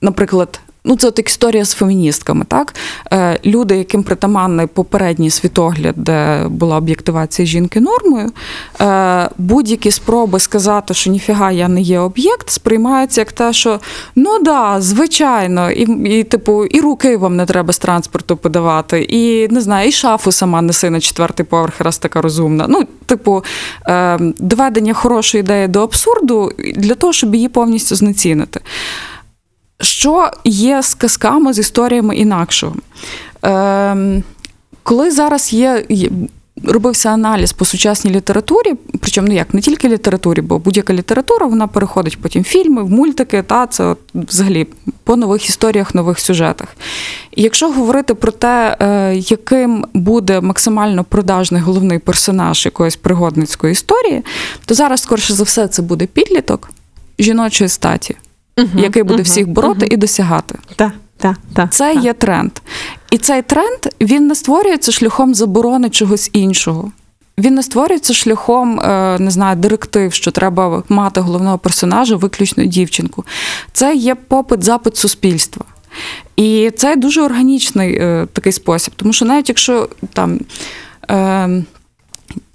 наприклад. 0.00 0.60
Ну, 0.84 0.96
це 0.96 1.08
от 1.08 1.18
історія 1.18 1.64
з 1.64 1.74
феміністками, 1.74 2.44
так? 2.48 2.74
Е, 3.12 3.38
люди, 3.44 3.76
яким 3.76 4.02
притаманний 4.02 4.66
попередній 4.66 5.30
світогляд, 5.30 5.94
де 5.96 6.46
була 6.48 6.76
об'єктивація 6.76 7.46
жінки 7.46 7.80
нормою, 7.80 8.32
е, 8.80 9.28
будь-які 9.38 9.90
спроби 9.90 10.38
сказати, 10.38 10.94
що 10.94 11.10
ніфіга 11.10 11.52
я 11.52 11.68
не 11.68 11.80
є 11.80 11.98
об'єкт, 11.98 12.50
сприймаються 12.50 13.20
як 13.20 13.32
те, 13.32 13.52
що 13.52 13.80
ну 14.16 14.38
да, 14.42 14.80
звичайно, 14.80 15.70
і, 15.70 16.18
і 16.18 16.24
типу, 16.24 16.64
і 16.64 16.80
руки 16.80 17.16
вам 17.16 17.36
не 17.36 17.46
треба 17.46 17.72
з 17.72 17.78
транспорту 17.78 18.36
подавати, 18.36 19.02
і 19.02 19.48
не 19.48 19.60
знаю, 19.60 19.88
і 19.88 19.92
шафу 19.92 20.32
сама 20.32 20.62
неси 20.62 20.90
на 20.90 21.00
четвертий 21.00 21.46
поверх, 21.46 21.80
раз 21.80 21.98
така 21.98 22.20
розумна. 22.22 22.66
Ну, 22.68 22.86
типу, 23.06 23.44
е, 23.88 24.18
доведення 24.38 24.94
хорошої 24.94 25.40
ідеї 25.40 25.68
до 25.68 25.82
абсурду 25.82 26.52
для 26.76 26.94
того, 26.94 27.12
щоб 27.12 27.34
її 27.34 27.48
повністю 27.48 27.94
знецінити. 27.96 28.60
Що 29.82 30.30
є 30.44 30.82
з 30.82 30.94
казками, 30.94 31.52
з 31.52 31.58
історіями 31.58 32.16
інакшого? 32.16 32.74
Ем, 33.42 34.22
коли 34.82 35.10
зараз 35.10 35.52
є, 35.52 35.84
робився 36.64 37.08
аналіз 37.08 37.52
по 37.52 37.64
сучасній 37.64 38.10
літературі, 38.10 38.74
причому 39.00 39.28
ну 39.28 39.34
як 39.34 39.54
не 39.54 39.60
тільки 39.60 39.88
літературі, 39.88 40.40
бо 40.40 40.58
будь-яка 40.58 40.94
література 40.94 41.46
вона 41.46 41.66
переходить 41.66 42.20
потім 42.20 42.42
в 42.42 42.44
фільми, 42.44 42.82
в 42.82 42.90
мультики, 42.90 43.42
та 43.42 43.66
це 43.66 43.84
от, 43.84 43.98
взагалі 44.14 44.66
по 45.04 45.16
нових 45.16 45.48
історіях, 45.48 45.94
нових 45.94 46.18
сюжетах. 46.18 46.68
Якщо 47.36 47.70
говорити 47.70 48.14
про 48.14 48.32
те, 48.32 48.76
е, 48.80 49.14
яким 49.16 49.86
буде 49.94 50.40
максимально 50.40 51.04
продажний 51.04 51.62
головний 51.62 51.98
персонаж 51.98 52.64
якоїсь 52.64 52.96
пригодницької 52.96 53.72
історії, 53.72 54.22
то 54.64 54.74
зараз, 54.74 55.00
скоріше 55.00 55.34
за 55.34 55.42
все, 55.42 55.68
це 55.68 55.82
буде 55.82 56.06
підліток 56.06 56.70
жіночої 57.18 57.68
статі, 57.68 58.16
який 58.76 59.02
буде 59.02 59.22
всіх 59.22 59.48
бороти 59.48 59.88
і 59.90 59.96
досягати. 59.96 60.58
Так, 60.76 60.92
так, 61.16 61.36
так. 61.54 61.72
Це 61.72 61.94
є 61.94 62.12
тренд. 62.12 62.52
І 63.10 63.18
цей 63.18 63.42
тренд 63.42 63.78
він 64.00 64.26
не 64.26 64.34
створюється 64.34 64.92
шляхом 64.92 65.34
заборони 65.34 65.90
чогось 65.90 66.30
іншого. 66.32 66.92
Він 67.38 67.54
не 67.54 67.62
створюється 67.62 68.14
шляхом, 68.14 68.80
е, 68.80 69.16
не 69.18 69.30
знаю, 69.30 69.56
директив, 69.56 70.12
що 70.12 70.30
треба 70.30 70.82
мати 70.88 71.20
головного 71.20 71.58
персонажа, 71.58 72.16
виключно 72.16 72.64
дівчинку. 72.64 73.24
Це 73.72 73.94
є 73.94 74.14
попит, 74.14 74.64
запит 74.64 74.96
суспільства. 74.96 75.64
І 76.36 76.70
це 76.76 76.96
дуже 76.96 77.22
органічний 77.22 77.96
е, 77.96 78.26
такий 78.32 78.52
спосіб. 78.52 78.94
Тому 78.96 79.12
що 79.12 79.24
навіть 79.24 79.48
якщо 79.48 79.88
там. 80.12 80.40
Е, 81.10 81.62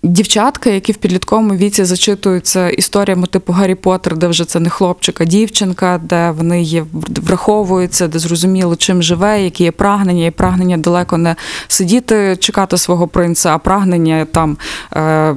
дівчатка, 0.08 0.70
які 0.70 0.92
в 0.92 0.96
підлітковому 0.96 1.56
віці 1.56 1.86
зачитуються 1.86 2.70
історіями 2.70 3.28
типу 3.28 3.54
Гаррі 3.54 3.76
Поттер, 3.76 4.18
де 4.18 4.28
вже 4.28 4.46
це 4.46 4.60
не 4.60 4.70
хлопчик, 4.70 5.22
а 5.22 5.26
дівчинка, 5.26 6.02
де 6.04 6.32
вони 6.32 6.62
є 6.62 6.86
враховуються, 7.10 8.08
де 8.08 8.20
зрозуміло, 8.20 8.76
чим 8.76 9.04
живе, 9.04 9.44
які 9.44 9.64
є 9.64 9.72
прагнення, 9.72 10.26
і 10.26 10.32
прагнення 10.32 10.78
далеко 10.78 11.18
не 11.18 11.36
сидіти, 11.68 12.38
чекати 12.40 12.78
свого 12.78 13.08
принца, 13.08 13.56
а 13.56 13.58
прагнення 13.58 14.26
там 14.26 14.58
е, 14.96 15.36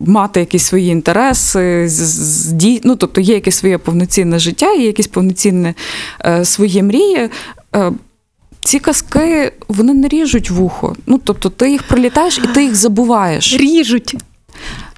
мати 0.00 0.40
якісь 0.40 0.64
свої 0.64 0.88
інтереси, 0.88 1.88
з, 1.88 2.80
ну, 2.84 2.96
тобто 2.96 3.20
є 3.20 3.34
якесь 3.34 3.56
своє 3.56 3.78
повноцінне 3.78 4.38
життя, 4.38 4.72
є 4.72 4.86
якісь 4.86 5.06
повноцінне 5.06 5.74
е, 6.24 6.44
свої 6.44 6.82
мрії. 6.82 7.30
Е, 7.76 7.92
ці 8.66 8.78
казки 8.78 9.52
вони 9.68 9.94
не 9.94 10.08
ріжуть 10.08 10.50
вухо. 10.50 10.96
Ну 11.06 11.20
тобто, 11.24 11.50
ти 11.50 11.70
їх 11.70 11.82
прилітаєш 11.82 12.38
і 12.38 12.46
ти 12.46 12.64
їх 12.64 12.74
забуваєш. 12.74 13.56
Ріжуть. 13.56 14.16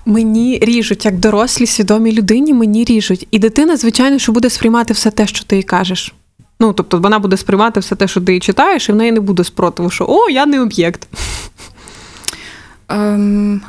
Мені 0.06 0.58
ріжуть, 0.62 1.04
як 1.04 1.18
дорослі, 1.18 1.66
свідомій 1.66 2.12
людині, 2.12 2.54
мені 2.54 2.84
ріжуть. 2.84 3.26
І 3.30 3.38
дитина, 3.38 3.76
звичайно, 3.76 4.18
що 4.18 4.32
буде 4.32 4.50
сприймати 4.50 4.94
все 4.94 5.10
те, 5.10 5.26
що 5.26 5.44
ти 5.44 5.56
їй 5.56 5.62
кажеш. 5.62 6.14
Ну, 6.60 6.72
тобто, 6.72 6.98
вона 6.98 7.18
буде 7.18 7.36
сприймати 7.36 7.80
все 7.80 7.96
те, 7.96 8.08
що 8.08 8.20
ти 8.20 8.34
їй 8.34 8.40
читаєш, 8.40 8.88
і 8.88 8.92
в 8.92 8.96
неї 8.96 9.12
не 9.12 9.20
буде 9.20 9.44
спротиву, 9.44 9.90
що 9.90 10.06
о, 10.08 10.30
я 10.30 10.46
не 10.46 10.60
об'єкт. 10.60 11.08
Ем... 12.88 13.60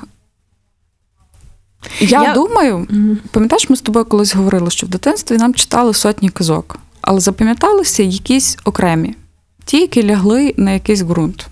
Я, 2.00 2.24
я 2.24 2.34
думаю, 2.34 2.88
пам'ятаєш, 3.32 3.70
ми 3.70 3.76
з 3.76 3.82
тобою 3.82 4.06
колись 4.06 4.36
говорили, 4.36 4.72
що 4.72 4.88
в 4.88 4.90
дитинстві 4.90 5.38
нам 5.38 5.54
читали 5.54 5.94
сотні 5.94 6.30
казок, 6.30 6.80
але 7.02 7.20
запам'яталися 7.20 8.04
якісь 8.04 8.58
окремі 8.66 9.16
ті, 9.70 9.82
які 9.82 10.06
лягли 10.06 10.54
на 10.58 10.72
якийсь 10.72 11.02
ґрунт. 11.02 11.48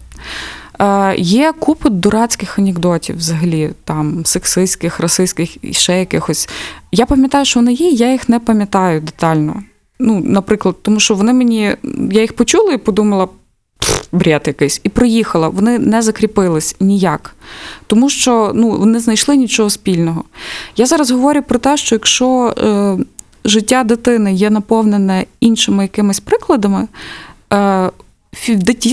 Е, 0.80 1.16
Є 1.18 1.54
купа 1.60 1.90
дурацьких 1.90 2.60
анекдотів, 2.60 3.18
взагалі, 3.18 3.70
там 3.84 4.26
сексистських, 4.26 5.00
расистських 5.00 5.64
і 5.64 5.74
ще 5.74 6.00
якихось. 6.00 6.50
Я 6.92 7.06
пам'ятаю, 7.06 7.46
що 7.46 7.60
вони 7.60 7.74
є, 7.74 7.90
я 7.90 8.12
їх 8.12 8.30
не 8.30 8.40
пам'ятаю 8.40 9.02
детально. 9.02 9.64
Ну, 10.00 10.22
Наприклад, 10.26 10.76
тому 10.82 11.00
що 11.00 11.16
вони 11.16 11.34
мені, 11.34 11.76
я 12.12 12.22
їх 12.22 12.34
почула 12.34 12.74
і 12.74 12.78
подумала, 12.78 13.28
бред 14.12 14.44
якийсь, 14.48 14.82
і 14.84 14.90
проїхала. 14.90 15.50
Вони 15.50 15.80
не 15.80 16.02
закріпились 16.02 16.76
ніяк. 16.80 17.36
Тому 17.88 18.10
що 18.10 18.52
ну, 18.56 18.72
вони 18.72 19.00
знайшли 19.00 19.36
нічого 19.36 19.70
спільного. 19.70 20.24
Я 20.76 20.86
зараз 20.86 21.12
говорю 21.12 21.42
про 21.42 21.60
те, 21.60 21.78
що 21.78 21.96
якщо 21.96 22.54
е, 22.58 22.98
життя 23.46 23.84
дитини 23.84 24.34
є 24.34 24.50
наповнене 24.50 25.26
іншими 25.40 25.84
якимись 25.84 26.20
прикладами. 26.20 26.88
Е, 27.54 27.90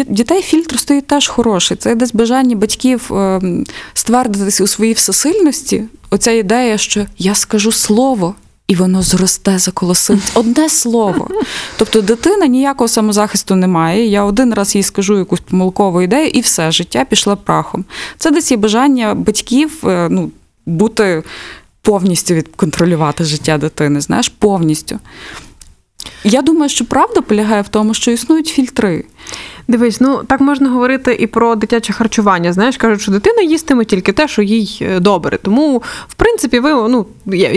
дітей 0.08 0.42
фільтр 0.42 0.78
стоїть 0.78 1.06
теж 1.06 1.28
хороший. 1.28 1.76
Це 1.76 1.94
десь 1.94 2.12
бажання 2.12 2.56
батьків 2.56 3.10
ем, 3.10 3.64
ствердитись 3.94 4.60
у 4.60 4.66
своїй 4.66 4.92
всесильності. 4.92 5.84
Оця 6.10 6.30
ідея, 6.30 6.78
що 6.78 7.06
я 7.18 7.34
скажу 7.34 7.72
слово. 7.72 8.34
І 8.66 8.74
воно 8.74 9.02
зросте 9.02 9.58
заколосить. 9.58 10.20
Одне 10.34 10.68
слово. 10.68 11.28
Тобто 11.76 12.00
дитина 12.00 12.46
ніякого 12.46 12.88
самозахисту 12.88 13.56
не 13.56 13.66
має. 13.66 14.06
Я 14.06 14.24
один 14.24 14.54
раз 14.54 14.76
їй 14.76 14.82
скажу 14.82 15.18
якусь 15.18 15.40
помилкову 15.40 16.02
ідею, 16.02 16.28
і 16.28 16.40
все 16.40 16.70
життя 16.70 17.04
пішло 17.04 17.36
прахом. 17.36 17.84
Це 18.18 18.30
десь 18.30 18.50
є 18.50 18.56
бажання 18.56 19.14
батьків 19.14 19.78
е, 19.84 20.08
ну, 20.10 20.30
бути 20.66 21.22
повністю 21.82 22.34
відконтролювати 22.34 23.24
життя 23.24 23.58
дитини. 23.58 24.00
Знаєш, 24.00 24.28
повністю. 24.28 24.98
Я 26.24 26.42
думаю, 26.42 26.68
що 26.68 26.84
правда 26.84 27.20
полягає 27.20 27.62
в 27.62 27.68
тому, 27.68 27.94
що 27.94 28.10
існують 28.10 28.46
фільтри. 28.46 29.04
Дивись, 29.68 30.00
ну 30.00 30.22
так 30.26 30.40
можна 30.40 30.70
говорити 30.70 31.16
і 31.20 31.26
про 31.26 31.54
дитяче 31.54 31.92
харчування. 31.92 32.52
Знаєш, 32.52 32.76
кажуть, 32.76 33.00
що 33.00 33.12
дитина 33.12 33.42
їстиме 33.42 33.84
тільки 33.84 34.12
те, 34.12 34.28
що 34.28 34.42
їй 34.42 34.78
е, 34.82 35.00
добре. 35.00 35.38
Тому, 35.42 35.82
в 36.08 36.14
принципі, 36.14 36.58
ви 36.58 36.88
ну 36.88 37.06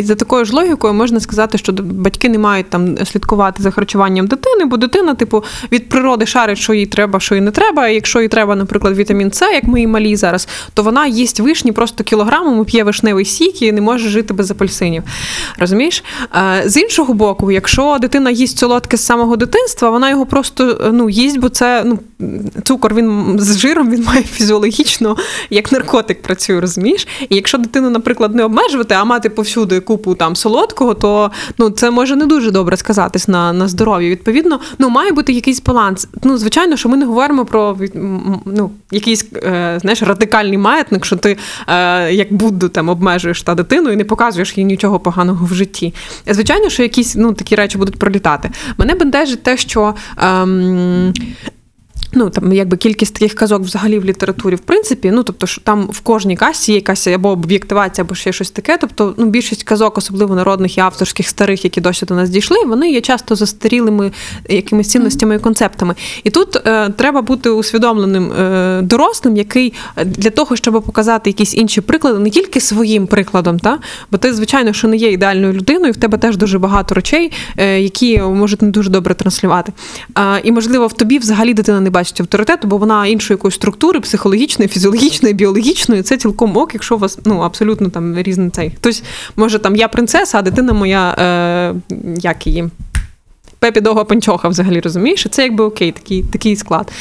за 0.04 0.15
такою 0.15 0.46
ж 0.46 0.56
логікою 0.56 0.93
можна 0.93 1.20
сказати, 1.20 1.58
що 1.58 1.72
батьки 1.74 2.30
не 2.30 2.38
мають 2.38 2.70
там 2.70 3.06
слідкувати 3.06 3.63
за 3.63 3.72
харчуванням 3.72 4.28
дитини, 4.28 4.65
бо 4.65 4.78
дитина, 4.78 5.13
типу, 5.13 5.43
від 5.72 5.89
природи 5.89 6.26
шарить, 6.26 6.58
що 6.58 6.74
їй 6.74 6.86
треба, 6.86 7.20
що 7.20 7.36
їй 7.36 7.41
не 7.41 7.52
треба. 7.52 7.88
І 7.88 7.96
якщо 7.96 8.22
їй 8.22 8.28
треба, 8.28 8.56
наприклад, 8.56 8.98
вітамін 8.98 9.32
С, 9.32 9.52
як 9.52 9.63
ми 9.63 9.82
і 9.82 9.88
малі 9.88 10.15
зараз, 10.15 10.48
то 10.74 10.84
вона 10.84 11.08
їсть 11.08 11.39
вишні 11.39 11.72
просто 11.72 12.04
кілограмом, 12.04 12.65
п'є 12.65 12.84
вишневий 12.84 13.26
сік 13.26 13.62
і 13.62 13.72
не 13.72 13.82
може 13.82 14.10
жити 14.10 14.34
без 14.34 14.52
апельсинів. 14.52 15.04
Розумієш? 15.60 16.04
З 16.65 16.78
іншого 16.78 17.13
боку, 17.13 17.52
якщо 17.52 17.98
дитина 18.02 18.30
їсть 18.30 18.58
солодке 18.58 18.98
з 18.98 19.06
самого 19.06 19.36
дитинства, 19.36 19.89
вона 19.89 20.10
його 20.10 20.26
просто 20.26 20.91
ну 20.93 21.10
їсть, 21.10 21.39
бо 21.39 21.50
це 21.50 21.84
ну 21.86 21.97
цукор 22.64 22.96
він 22.96 23.36
з 23.40 23.58
жиром 23.58 23.92
він 23.92 24.04
має 24.04 24.24
фізіологічно 24.24 25.18
як 25.50 25.72
наркотик 25.72 26.22
працює, 26.22 26.62
розумієш? 26.62 27.08
І 27.30 27.36
якщо 27.36 27.58
дитину, 27.58 27.90
наприклад, 27.90 28.36
не 28.36 28.44
обмежувати, 28.44 28.94
а 28.94 29.04
мати 29.04 29.30
повсюди 29.30 29.80
купу 29.80 30.16
там 30.16 30.36
солодкого, 30.36 30.94
то 30.94 31.32
ну 31.58 31.70
це 31.70 31.92
може 31.92 32.16
не 32.16 32.26
дуже 32.26 32.52
добре 32.52 32.78
сказатись 32.78 33.28
на 33.28 33.54
на 33.54 33.68
здоров'я. 33.68 34.10
Відповідно, 34.10 34.60
ну 34.80 34.90
має 34.90 35.12
бути 35.12 35.34
якийсь 35.34 35.62
баланс. 35.62 36.08
Ну, 36.24 36.38
звичайно, 36.38 36.78
що 36.78 36.90
ми 36.90 36.98
не 36.98 37.06
говоримо 37.06 37.46
про 37.46 37.78
ну, 38.46 38.72
якийсь 38.92 39.26
е, 39.36 39.78
знаєш, 39.82 40.02
радикальний 40.02 40.58
маятник, 40.58 41.06
що 41.06 41.16
ти 41.16 41.38
е, 41.68 42.14
як 42.14 42.34
Будду 42.34 42.70
там 42.70 42.90
обмежуєш 42.90 43.42
та 43.42 43.56
дитину 43.56 43.92
і 43.92 43.96
не 43.96 44.04
показуєш 44.04 44.58
їй 44.58 44.66
нічого 44.66 45.00
поганого 45.00 45.46
в 45.46 45.54
житті. 45.54 45.94
Звичайно, 46.28 46.70
що 46.70 46.84
якісь 46.84 47.16
ну 47.16 47.34
такі 47.34 47.56
речі 47.56 47.78
будуть 47.78 48.00
пролітати. 48.00 48.52
Мене 48.78 48.96
бентежить 48.96 49.44
те, 49.44 49.58
що. 49.58 49.96
Ем, 50.18 51.14
Ну, 52.14 52.30
там 52.30 52.54
якби 52.54 52.78
кількість 52.78 53.14
таких 53.14 53.34
казок 53.34 53.62
взагалі 53.62 54.00
в 54.00 54.06
літературі, 54.06 54.56
в 54.56 54.60
принципі, 54.60 55.12
ну 55.14 55.24
тобто, 55.24 55.48
що 55.48 55.62
там 55.62 55.88
в 55.92 56.00
кожній 56.00 56.36
касі 56.36 56.72
є 56.72 56.76
якась 56.76 57.08
або 57.08 57.30
об'єктивація, 57.30 58.06
або 58.06 58.16
ще 58.16 58.34
щось 58.34 58.52
таке. 58.52 58.78
Тобто, 58.82 59.14
ну, 59.18 59.26
більшість 59.26 59.64
казок, 59.64 59.98
особливо 59.98 60.36
народних 60.36 60.78
і 60.78 60.82
авторських 60.82 61.28
старих, 61.28 61.64
які 61.64 61.82
досі 61.82 62.06
до 62.06 62.16
нас 62.16 62.30
дійшли, 62.30 62.58
вони 62.66 62.92
є 62.92 63.02
часто 63.02 63.36
застарілими 63.36 64.12
якимись 64.50 64.88
цінностями 64.88 65.36
і 65.36 65.40
концептами. 65.40 65.96
І 66.24 66.30
тут 66.30 66.56
е, 66.56 66.90
треба 66.90 67.22
бути 67.22 67.50
усвідомленим 67.50 68.32
е, 68.32 68.80
дорослим, 68.82 69.38
який 69.38 69.74
е, 69.96 70.06
для 70.06 70.30
того, 70.30 70.56
щоб 70.56 70.84
показати 70.84 71.30
якісь 71.30 71.56
інші 71.56 71.82
приклади, 71.82 72.20
не 72.20 72.30
тільки 72.30 72.60
своїм 72.60 73.08
прикладом, 73.08 73.60
та 73.60 73.80
бо 74.12 74.18
ти, 74.18 74.34
звичайно, 74.34 74.74
що 74.74 74.88
не 74.88 74.98
є 74.98 75.12
ідеальною 75.12 75.54
людиною, 75.54 75.94
в 75.94 75.98
тебе 75.98 76.18
теж 76.18 76.38
дуже 76.38 76.60
багато 76.60 76.96
речей, 76.96 77.32
е, 77.58 77.82
які 77.82 78.22
можуть 78.22 78.62
не 78.62 78.70
дуже 78.70 78.90
добре 78.90 79.14
транслювати. 79.14 79.74
І 80.44 80.52
можливо, 80.52 80.88
в 80.88 80.94
тобі 80.94 81.20
взагалі 81.20 81.54
дитина 81.54 81.80
не 81.80 81.87
бачить 81.89 82.21
авторитету, 82.21 82.67
бо 82.67 82.78
вона 82.78 83.08
іншої 83.08 83.36
якоїсь 83.36 83.56
структури, 83.56 84.00
психологічної, 84.00 84.69
фізіологічної, 84.69 85.34
біологічної. 85.34 86.02
Це 86.02 86.17
цілком 86.17 86.58
ок, 86.58 86.73
якщо 86.73 86.95
у 86.95 86.97
вас 86.97 87.19
ну 87.26 87.39
абсолютно 87.39 87.89
там 87.89 88.17
різний 88.17 88.50
цей. 88.50 88.71
Хтось 88.78 89.04
може 89.36 89.60
там 89.60 89.76
я 89.76 89.88
принцеса, 89.88 90.38
а 90.38 90.41
дитина 90.41 90.73
моя 90.73 91.12
е, 91.12 91.95
як 92.21 92.47
її. 92.47 92.69
Пепі 93.60 93.82
довга 93.82 94.04
панчоха 94.04 94.48
взагалі 94.48 94.80
розумієш, 94.80 95.28
це 95.32 95.43
якби 95.43 95.63
окей, 95.63 95.91
такий 95.91 96.24
такий 96.24 96.56
склад. 96.56 96.91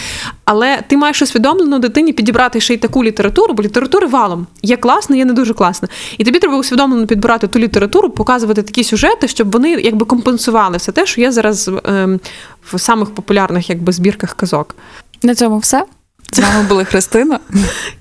Але 0.44 0.82
ти 0.88 0.96
маєш 0.96 1.22
усвідомлено 1.22 1.78
дитині 1.78 2.12
підібрати 2.12 2.60
ще 2.60 2.74
й 2.74 2.76
таку 2.76 3.04
літературу, 3.04 3.54
бо 3.54 3.62
літератури 3.62 4.06
валом 4.06 4.46
є 4.62 4.76
класна, 4.76 5.16
є 5.16 5.24
не 5.24 5.32
дуже 5.32 5.54
класна. 5.54 5.88
І 6.18 6.24
тобі 6.24 6.38
треба 6.38 6.58
усвідомлено 6.58 7.06
підбирати 7.06 7.48
ту 7.48 7.58
літературу, 7.58 8.10
показувати 8.10 8.62
такі 8.62 8.84
сюжети, 8.84 9.28
щоб 9.28 9.52
вони 9.52 9.70
якби 9.70 10.06
компенсували 10.06 10.76
все 10.76 10.92
те, 10.92 11.06
що 11.06 11.20
є 11.20 11.32
зараз 11.32 11.68
е, 11.68 12.18
в 12.72 12.80
самих 12.80 13.14
популярних 13.14 13.70
якби 13.70 13.92
збірках 13.92 14.34
казок. 14.34 14.76
На 15.22 15.34
цьому 15.34 15.58
все. 15.58 15.84
З 16.32 16.38
вами 16.38 16.68
були 16.68 16.84
Христина 16.84 17.40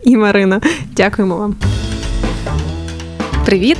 і 0.03 0.17
Марина. 0.17 0.61
Дякуємо 0.95 1.37
вам. 1.37 1.55
Привіт! 3.45 3.77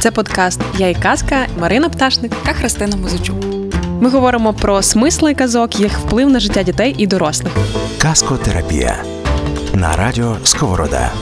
Це 0.00 0.10
подкаст 0.10 0.60
Я 0.78 0.88
і 0.88 0.94
казка 0.94 1.46
Марина 1.60 1.88
Пташник 1.88 2.32
та 2.46 2.52
Христина 2.52 2.96
Музичук. 2.96 3.63
Ми 4.00 4.10
говоримо 4.10 4.52
про 4.52 4.82
смисли 4.82 5.34
казок, 5.34 5.80
їх 5.80 5.98
вплив 5.98 6.30
на 6.30 6.40
життя 6.40 6.62
дітей 6.62 6.94
і 6.98 7.06
дорослих. 7.06 7.52
Казкотерапія 7.98 8.96
на 9.74 9.96
радіо 9.96 10.36
Сковорода. 10.44 11.12